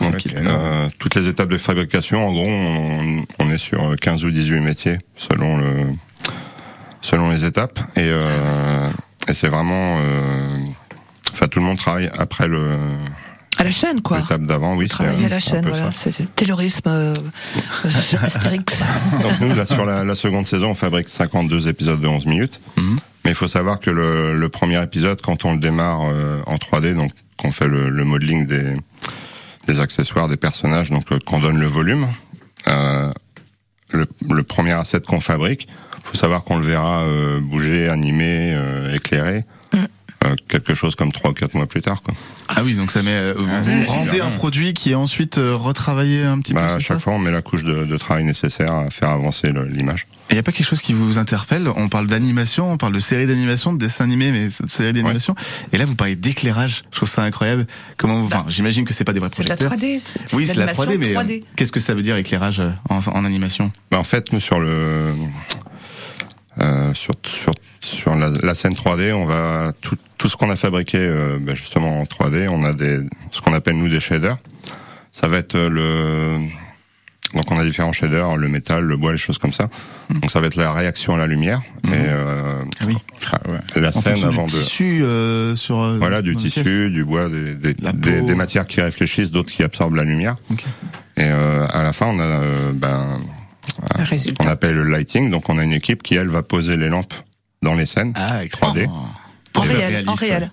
[0.00, 0.32] Donc, équipe.
[0.36, 4.60] euh, toutes les étapes de fabrication, en gros, on, on est sur 15 ou 18
[4.60, 5.66] métiers selon le,
[7.00, 8.88] selon les étapes, et, euh,
[9.28, 10.58] et c'est vraiment, euh,
[11.32, 12.70] enfin, tout le monde travaille après le
[13.58, 14.18] À la chaîne, quoi.
[14.18, 14.86] l'étape d'avant, oui.
[14.88, 15.92] c'est Travailler à la c'est un chaîne, peu voilà.
[15.92, 16.10] ça.
[16.10, 17.12] C'est terrorisme, euh,
[18.22, 18.78] Astérix.
[19.22, 22.60] Donc nous, là, sur la, la seconde saison, on fabrique 52 épisodes de 11 minutes.
[22.76, 26.56] Mais il faut savoir que le, le premier épisode, quand on le démarre euh, en
[26.56, 28.74] 3D, donc qu'on fait le, le modeling des,
[29.66, 32.06] des accessoires, des personnages, donc euh, qu'on donne le volume,
[32.68, 33.10] euh,
[33.90, 35.68] le, le premier asset qu'on fabrique,
[36.02, 39.44] faut savoir qu'on le verra euh, bouger, animer, euh, éclairer.
[40.74, 42.02] Quelque chose comme trois ou quatre mois plus tard.
[42.02, 42.14] Quoi.
[42.48, 43.12] Ah oui, donc ça met.
[43.12, 46.58] euh, Vous, vous rendez un produit qui est ensuite euh, retravaillé un petit peu.
[46.58, 48.90] Bah, à c'est chaque ça fois, on met la couche de, de travail nécessaire à
[48.90, 50.08] faire avancer l'image.
[50.30, 51.68] Il n'y a pas quelque chose qui vous interpelle?
[51.76, 55.36] On parle d'animation, on parle de série d'animation, de dessin animé, mais de série d'animation.
[55.72, 56.82] Et là, vous parlez d'éclairage.
[56.90, 57.68] Je trouve ça incroyable.
[57.96, 59.78] Comment vous, enfin, j'imagine que c'est pas des vrais C'est de la projecteurs.
[59.78, 60.00] 3D.
[60.32, 61.44] Oui, c'est la l'animation 3D, mais euh, 3D.
[61.54, 62.60] qu'est-ce que ça veut dire éclairage
[62.90, 63.70] en, en animation?
[63.92, 65.12] Bah, en fait, sur le
[66.60, 67.52] euh, sur sur
[67.84, 71.54] sur la, la scène 3D, on va tout tout ce qu'on a fabriqué euh, bah,
[71.54, 72.98] justement en 3D, on a des
[73.30, 74.36] ce qu'on appelle nous des shaders.
[75.12, 76.38] Ça va être euh, le
[77.34, 79.68] donc on a différents shaders, le métal, le bois, les choses comme ça.
[80.08, 82.96] Donc ça va être la réaction à la lumière et euh, Ah oui.
[83.74, 85.80] la En scène fonction avant du de tissu euh, sur.
[85.82, 86.90] euh, voilà du tissu, pièce.
[86.92, 90.36] du bois, des des, des matières qui réfléchissent, d'autres qui absorbent la lumière.
[91.16, 93.20] Et euh, à la fin, on a euh, ben
[94.16, 95.30] ce qu'on appelle le lighting.
[95.30, 97.14] Donc on a une équipe qui elle va poser les lampes
[97.64, 98.88] dans les scènes Ah, 3D.
[99.56, 100.50] En réel, en réel.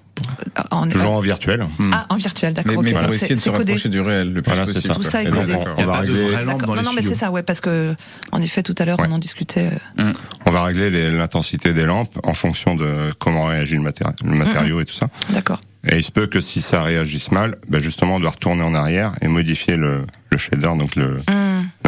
[0.70, 1.66] En- Toujours en virtuel.
[1.92, 2.74] Ah, en virtuel, d'accord.
[2.74, 2.86] Mais, ok.
[2.86, 3.72] mais pour essayer c'est- de se c'est codé.
[3.74, 4.94] rapprocher du réel le plus Voilà, c'est possible.
[4.94, 5.00] ça.
[5.00, 5.56] Tout ça est codé.
[5.56, 6.24] on, on va régler.
[6.46, 7.96] Non, non, mais c'est ça, ouais, parce que,
[8.32, 9.72] en effet, tout à l'heure, on en discutait.
[10.00, 10.14] euh,
[10.46, 14.80] on va régler l'intensité des lampes en fonction de comment réagit le, matéri- le matériau
[14.82, 15.08] et tout ça.
[15.32, 15.60] D'accord.
[15.88, 18.76] Et il se peut que si ça réagisse mal, ben justement, on doit retourner en
[18.76, 21.18] arrière et modifier le, le shader, donc le,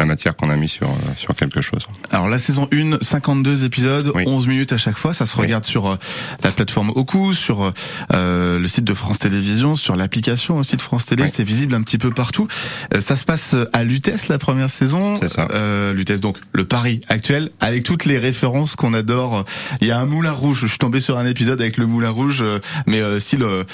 [0.04, 1.86] la matière qu'on a mis sur, euh, sur quelque chose.
[2.10, 5.86] Alors la saison 1, 52 épisodes, 11 minutes à chaque fois, ça se regarde sur
[5.86, 5.96] euh,
[6.42, 7.70] la plateforme Oku, sur
[8.12, 11.82] euh, le site de France Télévisions, sur l'application aussi de France Télé, c'est visible un
[11.82, 12.48] petit peu partout.
[12.94, 15.16] Euh, ça se passe à Lutèce la première saison.
[15.16, 15.48] C'est ça.
[15.52, 19.44] Euh, Lutèce donc le Paris actuel avec toutes les références qu'on adore.
[19.80, 22.10] Il y a un moulin rouge, je suis tombé sur un épisode avec le moulin
[22.10, 22.44] rouge
[22.86, 23.64] mais euh, style euh,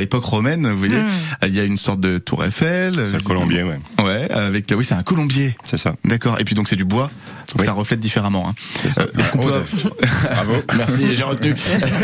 [0.00, 1.02] époque romaine, vous voyez.
[1.46, 3.06] Il y a une sorte de tour Eiffel.
[3.06, 3.78] C'est un colombier, ouais.
[4.02, 5.56] Ouais, avec oui, c'est un colombier.
[5.64, 5.94] C'est ça.
[6.04, 6.38] D'accord.
[6.40, 7.10] Et puis donc c'est du bois,
[7.54, 8.48] donc ça reflète différemment.
[8.48, 8.90] Hein.
[8.90, 9.02] ça.
[9.02, 11.54] Euh, qu'on Bravo, merci, j'ai retenu.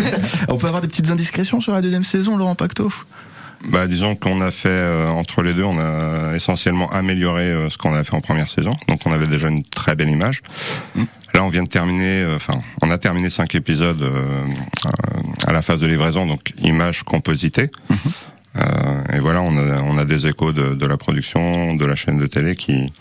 [0.49, 2.93] On peut avoir des petites indiscrétions sur la deuxième saison, Laurent Pacto
[3.69, 7.79] Bah, disons qu'on a fait euh, entre les deux, on a essentiellement amélioré euh, ce
[7.79, 8.73] qu'on avait fait en première saison.
[8.89, 10.43] Donc, on avait déjà une très belle image.
[11.35, 14.13] Là, on vient de terminer, euh, enfin, on a terminé cinq épisodes euh,
[14.87, 14.91] euh,
[15.49, 17.71] à la phase de livraison, donc image compositée.
[18.57, 18.61] Euh,
[19.13, 22.19] et voilà, on a, on a des échos de, de la production, de la chaîne
[22.19, 22.93] de télé qui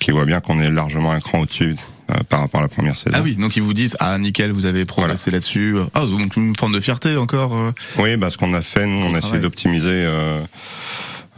[0.00, 1.76] qui voient bien qu'on est largement un cran au-dessus
[2.10, 3.16] euh, par rapport à la première saison.
[3.18, 5.76] Ah oui, donc ils vous disent ah nickel, vous avez progressé là-dessus.
[5.94, 7.54] Ah donc une forme de fierté encore.
[7.54, 7.72] euh.
[7.98, 10.40] Oui, bah, ce qu'on a fait, nous, on a essayé d'optimiser euh,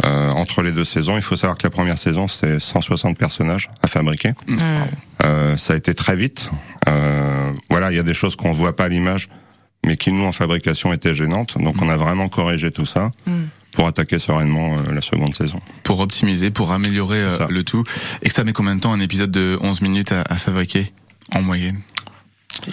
[0.04, 1.16] euh, entre les deux saisons.
[1.16, 4.32] Il faut savoir que la première saison, c'est 160 personnages à fabriquer.
[5.24, 6.50] Euh, ça a été très vite.
[6.88, 9.28] Euh, voilà, il y a des choses qu'on voit pas à l'image,
[9.84, 11.58] mais qui nous en fabrication étaient gênantes.
[11.58, 13.10] Donc, on a vraiment corrigé tout ça
[13.72, 15.60] pour attaquer sereinement euh, la seconde saison.
[15.82, 17.84] Pour optimiser, pour améliorer euh, le tout.
[18.22, 20.92] Et que ça met combien de temps un épisode de 11 minutes à, à fabriquer
[21.34, 21.80] en moyenne?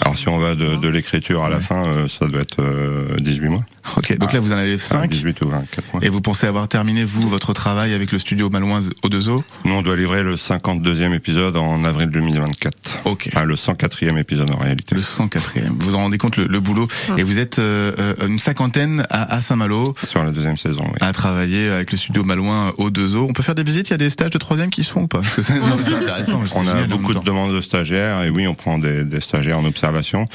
[0.02, 3.16] Alors, si on va de, de l'écriture à la fin, euh, ça doit être euh,
[3.20, 3.66] 18 mois.
[3.96, 6.04] Ok, donc là vous en avez 5 18 ou 24 mois.
[6.04, 9.44] Et vous pensez avoir terminé vous votre travail avec le studio Malouin au 2 o
[9.66, 13.00] Nous, on doit livrer le 52e épisode en avril 2024.
[13.06, 13.30] Ok.
[13.34, 14.96] Enfin, le 104e épisode en réalité.
[14.96, 15.70] Le 104e.
[15.80, 19.06] Vous vous en rendez compte le, le boulot Et vous êtes euh, euh, une cinquantaine
[19.10, 19.96] à, à Saint-Malo.
[20.04, 20.98] Sur la deuxième saison, oui.
[21.02, 23.90] À travailler avec le studio Malouin au 2 o On peut faire des visites?
[23.90, 25.20] Il y a des stages de troisième qui se font ou pas?
[25.20, 26.42] Parce que c'est non, mais c'est intéressant.
[26.56, 29.66] On a beaucoup de demandes de stagiaires et oui, on prend des, des stagiaires en
[29.66, 30.26] observation.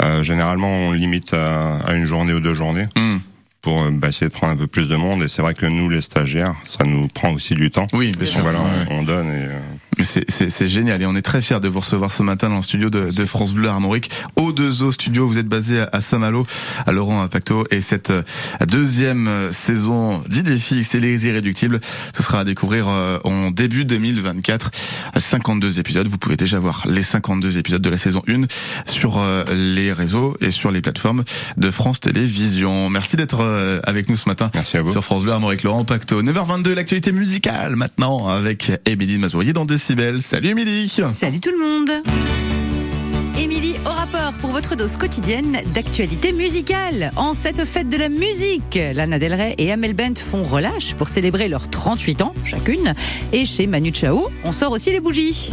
[0.00, 3.18] Euh, généralement, on limite à, à une journée ou deux journées Hmm.
[3.60, 5.22] pour euh, bah, essayer de prendre un peu plus de monde.
[5.22, 7.86] Et c'est vrai que nous, les stagiaires, ça nous prend aussi du temps.
[7.92, 8.40] Oui, bien sûr.
[8.40, 9.58] Voilà, Ouais, on, on donne et euh,
[10.00, 12.56] c'est- c'est c'est génial et on est très fiers de vous recevoir ce matin dans
[12.56, 14.10] le studio de, de France Bleu Armorique.
[14.38, 16.46] O2O Studio, vous êtes basé à, à Saint-Malo,
[16.86, 18.22] à Laurent Pacto et cette euh,
[18.68, 21.80] deuxième euh, saison d'Idées fixes et les irréductibles,
[22.16, 24.70] ce sera à découvrir euh, en début 2024
[25.12, 26.08] à 52 épisodes.
[26.08, 28.42] Vous pouvez déjà voir les 52 épisodes de la saison 1
[28.86, 29.20] sur
[29.54, 31.24] les réseaux et sur les plateformes
[31.56, 32.88] de France Télévisions.
[32.90, 34.50] Merci d'être avec nous ce matin
[34.92, 35.62] sur France Bleu Armorique.
[35.62, 40.22] Laurent Pacto, 9h22, l'actualité musicale maintenant avec Émilie Mazourier dans Décibel.
[40.22, 41.90] Salut Émilie Salut tout le monde
[43.36, 47.10] Émilie au rapport pour votre dose quotidienne d'actualité musicale.
[47.16, 51.08] En cette fête de la musique, Lana Del Rey et Amel Bent font relâche pour
[51.08, 52.94] célébrer leurs 38 ans chacune.
[53.32, 55.50] Et chez Manu Chao, on sort aussi les bougies.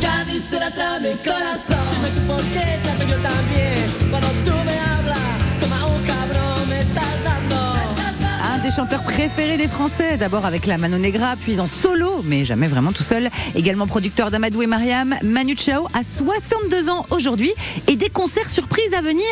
[8.70, 12.68] Des chanteurs préférés des Français, d'abord avec la Mano Negra, puis en solo, mais jamais
[12.68, 13.32] vraiment tout seul.
[13.56, 17.52] Également producteur d'Amadou et Mariam, Manu Chao a 62 ans aujourd'hui
[17.88, 19.26] et des concerts surprises à venir.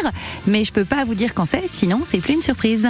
[0.48, 2.90] Mais je peux pas vous dire quand c'est, sinon c'est plus une surprise.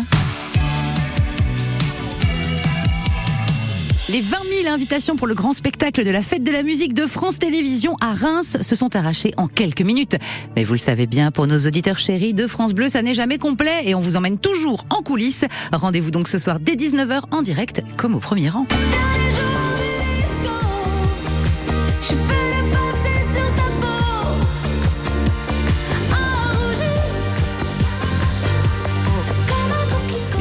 [4.10, 7.06] Les 20 000 invitations pour le grand spectacle de la fête de la musique de
[7.06, 10.16] France Télévisions à Reims se sont arrachées en quelques minutes.
[10.56, 13.38] Mais vous le savez bien, pour nos auditeurs chéris de France Bleu, ça n'est jamais
[13.38, 15.44] complet et on vous emmène toujours en coulisses.
[15.74, 18.66] Rendez-vous donc ce soir dès 19h en direct, comme au premier rang.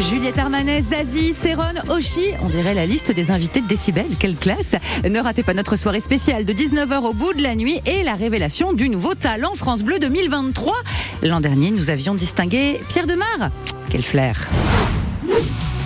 [0.08, 4.76] Juliette Armanet, Zazie, Céron, Oshi, on dirait la liste des invités de Décibel, quelle classe
[5.02, 8.14] Ne ratez pas notre soirée spéciale de 19h au bout de la nuit et la
[8.14, 10.74] révélation du nouveau talent France Bleu 2023.
[11.22, 13.50] L'an dernier, nous avions distingué Pierre Demar.
[13.90, 14.48] Quel flair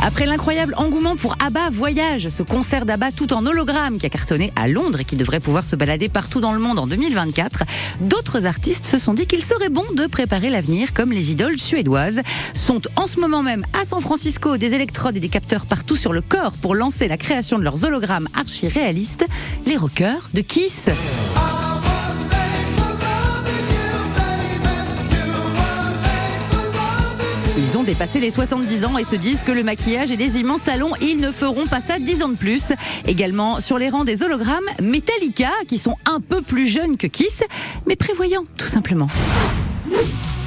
[0.02, 4.52] après l'incroyable engouement pour ABBA Voyage, ce concert d'ABBA tout en hologramme qui a cartonné
[4.56, 7.64] à Londres et qui devrait pouvoir se balader partout dans le monde en 2024,
[8.00, 12.20] d'autres artistes se sont dit qu'il serait bon de préparer l'avenir comme les idoles suédoises
[12.54, 16.12] sont en ce moment même à San Francisco des électrodes et des capteurs partout sur
[16.12, 19.26] le corps pour lancer la création de leurs hologrammes archi-réalistes,
[19.66, 20.88] les rockers de Kiss.
[27.80, 30.92] Ont dépassé les 70 ans et se disent que le maquillage et les immenses talons,
[31.00, 32.72] ils ne feront pas ça 10 ans de plus.
[33.06, 37.42] Également sur les rangs des hologrammes, Metallica, qui sont un peu plus jeunes que Kiss,
[37.86, 39.08] mais prévoyants, tout simplement.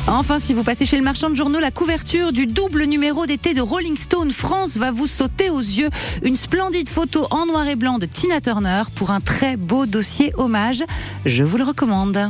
[0.05, 3.55] Enfin, si vous passez chez le marchand de journaux, la couverture du double numéro d'été
[3.55, 5.89] de Rolling Stone France va vous sauter aux yeux.
[6.23, 10.33] Une splendide photo en noir et blanc de Tina Turner pour un très beau dossier
[10.37, 10.83] hommage.
[11.25, 12.29] Je vous le recommande.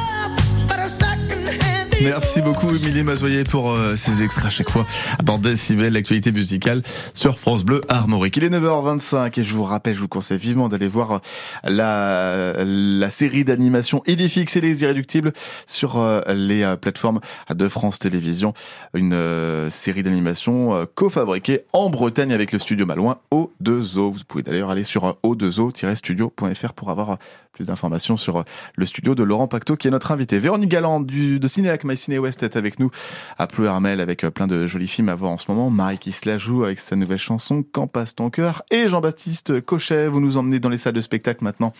[2.03, 4.87] Merci beaucoup Émilie Mazoyer pour euh, ces extraits à chaque fois
[5.23, 6.81] dans Décibel, l'actualité musicale
[7.13, 8.37] sur France Bleu Armorique.
[8.37, 11.19] Il est 9h25 et je vous rappelle, je vous conseille vivement d'aller voir euh,
[11.65, 15.31] la, la série d'animation Idifix et les Irréductibles
[15.67, 17.19] sur euh, les plateformes
[17.53, 18.53] de France Télévisions.
[18.95, 24.11] Une série d'animation co-fabriquée en Bretagne avec le studio Malouin O2O.
[24.11, 27.19] Vous pouvez d'ailleurs aller sur o2o-studio.fr pour avoir
[27.51, 28.43] plus d'informations sur
[28.75, 30.37] le studio de Laurent Pacto qui est notre invité.
[30.37, 32.89] Véronique Galland du, de Cinéac My Ciné West est avec nous
[33.37, 35.69] à Pleu Armel avec plein de jolis films à voir en ce moment.
[35.69, 38.63] Marie qui se la joue avec sa nouvelle chanson Quand passe ton cœur?
[38.71, 40.07] Et Jean-Baptiste Cochet.
[40.07, 41.73] Vous nous emmenez dans les salles de spectacle maintenant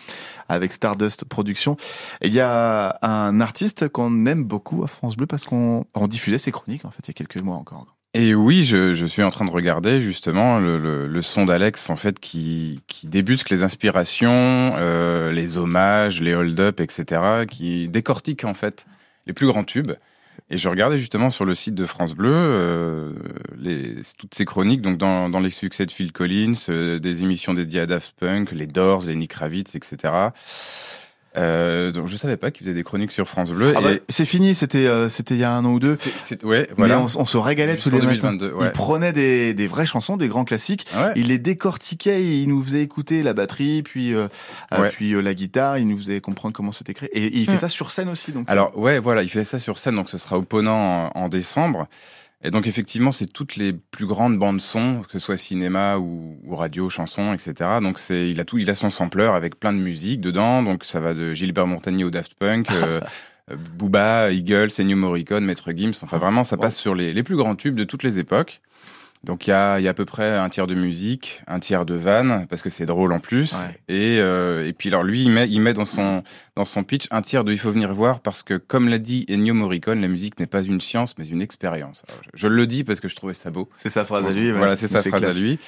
[0.50, 1.78] avec Stardust Productions.
[2.20, 6.52] Il y a un artiste qu'on aime beaucoup à France Bleu parce qu'on diffusait ses
[6.52, 7.86] chroniques en fait il y a quelques mois encore.
[8.12, 12.82] Et oui, je, suis en train de regarder justement le son d'Alex en fait qui,
[12.86, 18.84] qui débusque les inspirations, euh, les hommages, les hold-up, etc., qui décortique en fait
[19.26, 19.92] les plus grands tubes.
[20.50, 23.12] Et je regardais justement sur le site de France Bleu euh,
[23.58, 27.54] les, toutes ces chroniques, donc dans, dans les succès de Phil Collins, euh, des émissions
[27.54, 30.12] dédiées à Daft Punk, les Doors, les Nick Kravitz, etc.
[31.36, 33.72] Euh, donc je savais pas qu'il faisait des chroniques sur France Bleu.
[33.74, 35.94] Ah bah, c'est fini, c'était euh, c'était il y a un an ou deux.
[35.94, 36.96] C'est, ouais, voilà.
[36.96, 38.58] Mais on, on se régalait tous les 2022, matins.
[38.58, 38.66] Ouais.
[38.66, 40.86] Il prenait des, des vraies chansons, des grands classiques.
[40.94, 41.12] Ouais.
[41.16, 44.28] Il les décortiquait, il nous faisait écouter la batterie, puis euh,
[44.76, 44.88] Ouais.
[44.90, 45.78] puis euh, la guitare.
[45.78, 47.08] Il nous faisait comprendre comment c'était créé.
[47.14, 47.58] Et, il fait Hmm.
[47.58, 48.32] ça sur scène aussi.
[48.32, 51.22] Donc Alors ouais, voilà, il fait ça sur scène, donc ce sera au Ponant en,
[51.22, 51.86] en décembre.
[52.44, 56.38] Et donc effectivement, c'est toutes les plus grandes bandes son, que ce soit cinéma ou,
[56.44, 57.54] ou radio, chanson, etc.
[57.80, 60.62] Donc c'est, il a tout, il a son sampler avec plein de musique dedans.
[60.62, 63.00] Donc ça va de Gilbert Montagnier au Daft Punk, euh,
[63.50, 65.94] euh, Booba, Eagles, Ennio Morricone, Maître Gims.
[66.02, 68.60] Enfin vraiment, ça passe sur les, les plus grands tubes de toutes les époques.
[69.24, 71.86] Donc il y a, y a à peu près un tiers de musique, un tiers
[71.86, 73.52] de vanne parce que c'est drôle en plus.
[73.54, 73.80] Ouais.
[73.88, 76.22] Et euh, et puis alors lui il met il met dans son
[76.56, 79.24] dans son pitch un tiers de il faut venir voir parce que comme l'a dit
[79.30, 82.02] Ennio Morricone, la musique n'est pas une science mais une expérience.
[82.34, 83.68] Je, je le dis parce que je trouvais ça beau.
[83.76, 84.50] C'est sa phrase à lui.
[84.50, 84.58] ouais.
[84.58, 85.36] Voilà, c'est sa phrase classe.
[85.36, 85.58] à lui.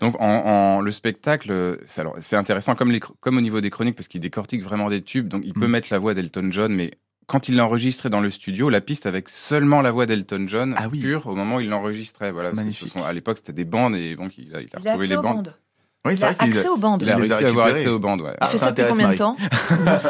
[0.00, 3.70] Donc en, en- le spectacle, c'est alors c'est intéressant comme les comme au niveau des
[3.70, 5.28] chroniques parce qu'il décortique vraiment des tubes.
[5.28, 5.70] Donc il peut Mm.
[5.70, 6.90] mettre la voix d'Elton John, mais
[7.32, 10.74] quand il l'a enregistré dans le studio, la piste avec seulement la voix d'Elton John
[10.76, 11.00] Ah oui.
[11.00, 12.30] pure au moment où il l'enregistrait.
[12.30, 12.88] Voilà, Magnifique.
[12.92, 14.92] ce sont- à l'époque c'était des bandes et donc il a, il a Il a
[14.92, 15.24] retrouvé les bandes.
[15.36, 15.54] bandes.
[16.04, 17.02] Oui, Il a accès aux bandes.
[17.02, 18.22] Il a réussi à avoir accès aux bandes.
[18.22, 18.34] Ouais.
[18.40, 19.36] Ah, Il fait ça ça depuis combien de temps?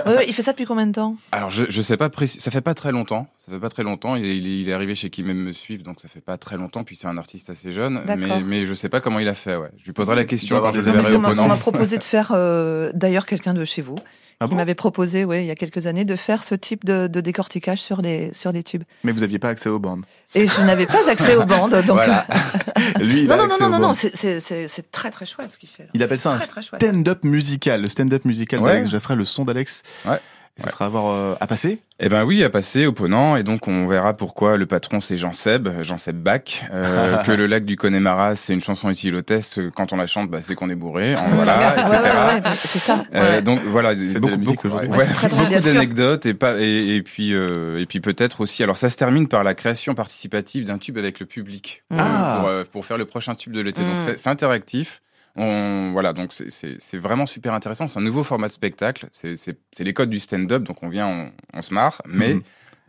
[0.06, 1.16] Ouais, ouais, Il fait ça depuis combien de temps?
[1.32, 3.28] Alors je je sais pas précis, ça fait pas très longtemps.
[3.38, 4.16] Ça fait pas très longtemps.
[4.16, 6.22] Il est, il est, il est arrivé chez qui même me suivre, donc ça fait
[6.22, 6.82] pas très longtemps.
[6.82, 8.40] Puis c'est un artiste assez jeune, mais D'accord.
[8.44, 9.54] mais je sais pas comment il a fait.
[9.56, 12.32] Ouais, je lui poserai la question quand je verrai au on m'a proposé de faire,
[12.34, 13.96] euh, d'ailleurs, quelqu'un de chez vous,
[14.42, 16.84] Ah qui bon m'avait proposé, ouais, il y a quelques années, de faire ce type
[16.84, 18.82] de, de décortiquage sur des, sur des tubes.
[19.04, 20.04] Mais vous aviez pas accès aux bandes.
[20.34, 21.96] Et je n'avais pas accès aux bandes, donc.
[21.96, 22.26] Voilà.
[23.00, 25.68] Lui, il non, a non, non, non, non, non, c'est- très très chouette ce qu'il
[25.68, 25.84] fait.
[25.84, 25.88] là.
[25.94, 27.80] Il appelle ça un Très, stand-up musical.
[27.80, 28.72] Le stand-up musical Ouais.
[28.72, 29.82] d'Alex Jaffray, le son d'Alex.
[30.06, 30.18] Ouais.
[30.58, 33.36] Et ce sera à voir euh, à passer Eh ben oui, à passer au Ponant,
[33.36, 37.32] et donc on verra pourquoi le patron c'est Jean Seb, Jean Seb Bach, euh, que
[37.32, 39.70] le lac du Connemara c'est une chanson utile au test.
[39.70, 41.90] Quand on la chante, bah, c'est qu'on est bourré, en voilà, etc.
[42.02, 43.02] Ouais, ouais, c'est ça.
[43.14, 47.86] Euh, donc voilà, beaucoup, musique beaucoup, beaucoup d'anecdotes et pas et, et puis euh, et
[47.86, 48.62] puis peut-être aussi.
[48.62, 52.36] Alors ça se termine par la création participative d'un tube avec le public Ah.
[52.40, 53.80] pour, euh, pour faire le prochain tube de l'été.
[53.82, 54.14] Donc Mm.
[54.18, 55.00] c'est interactif.
[55.36, 57.88] On, voilà, donc c'est- vraiment super intéressant.
[57.88, 59.08] C'est un nouveau format de spectacle.
[59.12, 60.62] C'est les codes du stand-up.
[60.62, 62.42] Donc on vient, on, on se marre, mais Mhm.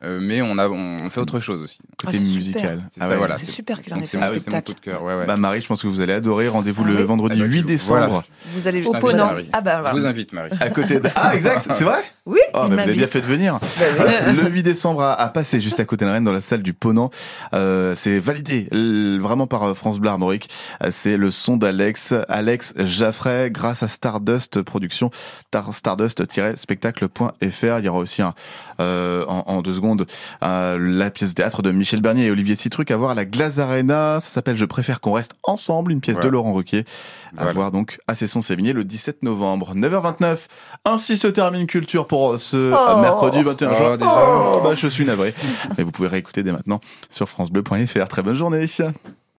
[0.04, 1.80] Euh, mais on a on fait autre chose aussi.
[1.98, 2.36] Côté Ah, c'est super.
[2.38, 2.80] musical.
[2.92, 3.18] C'est Ah ça, ouais.
[3.18, 3.38] voilà.
[3.38, 4.74] C'est super qu'il en ait c'est fait un mon spectacle.
[4.74, 5.04] coup de cœur.
[5.04, 5.26] Ouais, ouais.
[5.26, 6.48] Bah Marie, je pense que vous allez adorer.
[6.48, 8.08] Rendez-vous Ah le oui vendredi Ah bah, 8 tu- décembre.
[8.08, 8.24] voilà.
[8.54, 9.26] Vous allez Ponant.
[9.28, 9.50] Marie.
[9.54, 10.52] Ah bah Je vous invite, Marie.
[10.60, 11.10] À côté de...
[11.16, 13.60] Ah exact, c'est vrai Oui, Oh, bah, vous avez bien fait de venir.
[13.98, 16.62] Bah le 8 décembre à, à passer juste à côté de Rennes dans la salle
[16.62, 17.10] du Ponant.
[17.54, 18.68] Euh, c'est validé
[19.20, 20.50] vraiment par euh, France Bleu Armorique.
[20.92, 25.10] C'est le son d'Alex, Alex Jaffray, grâce à Stardust Production,
[25.52, 27.80] tar- stardust-spectacle.fr.
[27.80, 28.34] Il y aura aussi un,
[28.80, 30.06] euh, en, en deux secondes
[30.44, 33.26] euh, la pièce de théâtre de Michel Bernier et Olivier Citruc à voir à la
[33.26, 34.20] Glaze Arena.
[34.20, 36.30] Ça s'appelle Je préfère qu'on reste ensemble, une pièce Voilà.
[36.30, 36.86] de Laurent Ruquier.
[37.36, 37.52] À Voilà.
[37.54, 40.48] voir donc à Cesson Sévigné le 17 novembre, 9h29.
[40.86, 43.00] Ainsi se termine Culture pour ce Oh.
[43.02, 43.98] mercredi 21 Oh, juin.
[43.98, 44.12] déjà.
[44.56, 45.34] Oh, bah, je suis navré.
[45.78, 48.08] Mais vous pouvez réécouter dès maintenant sur FranceBleu.fr.
[48.08, 48.66] Très bonne journée.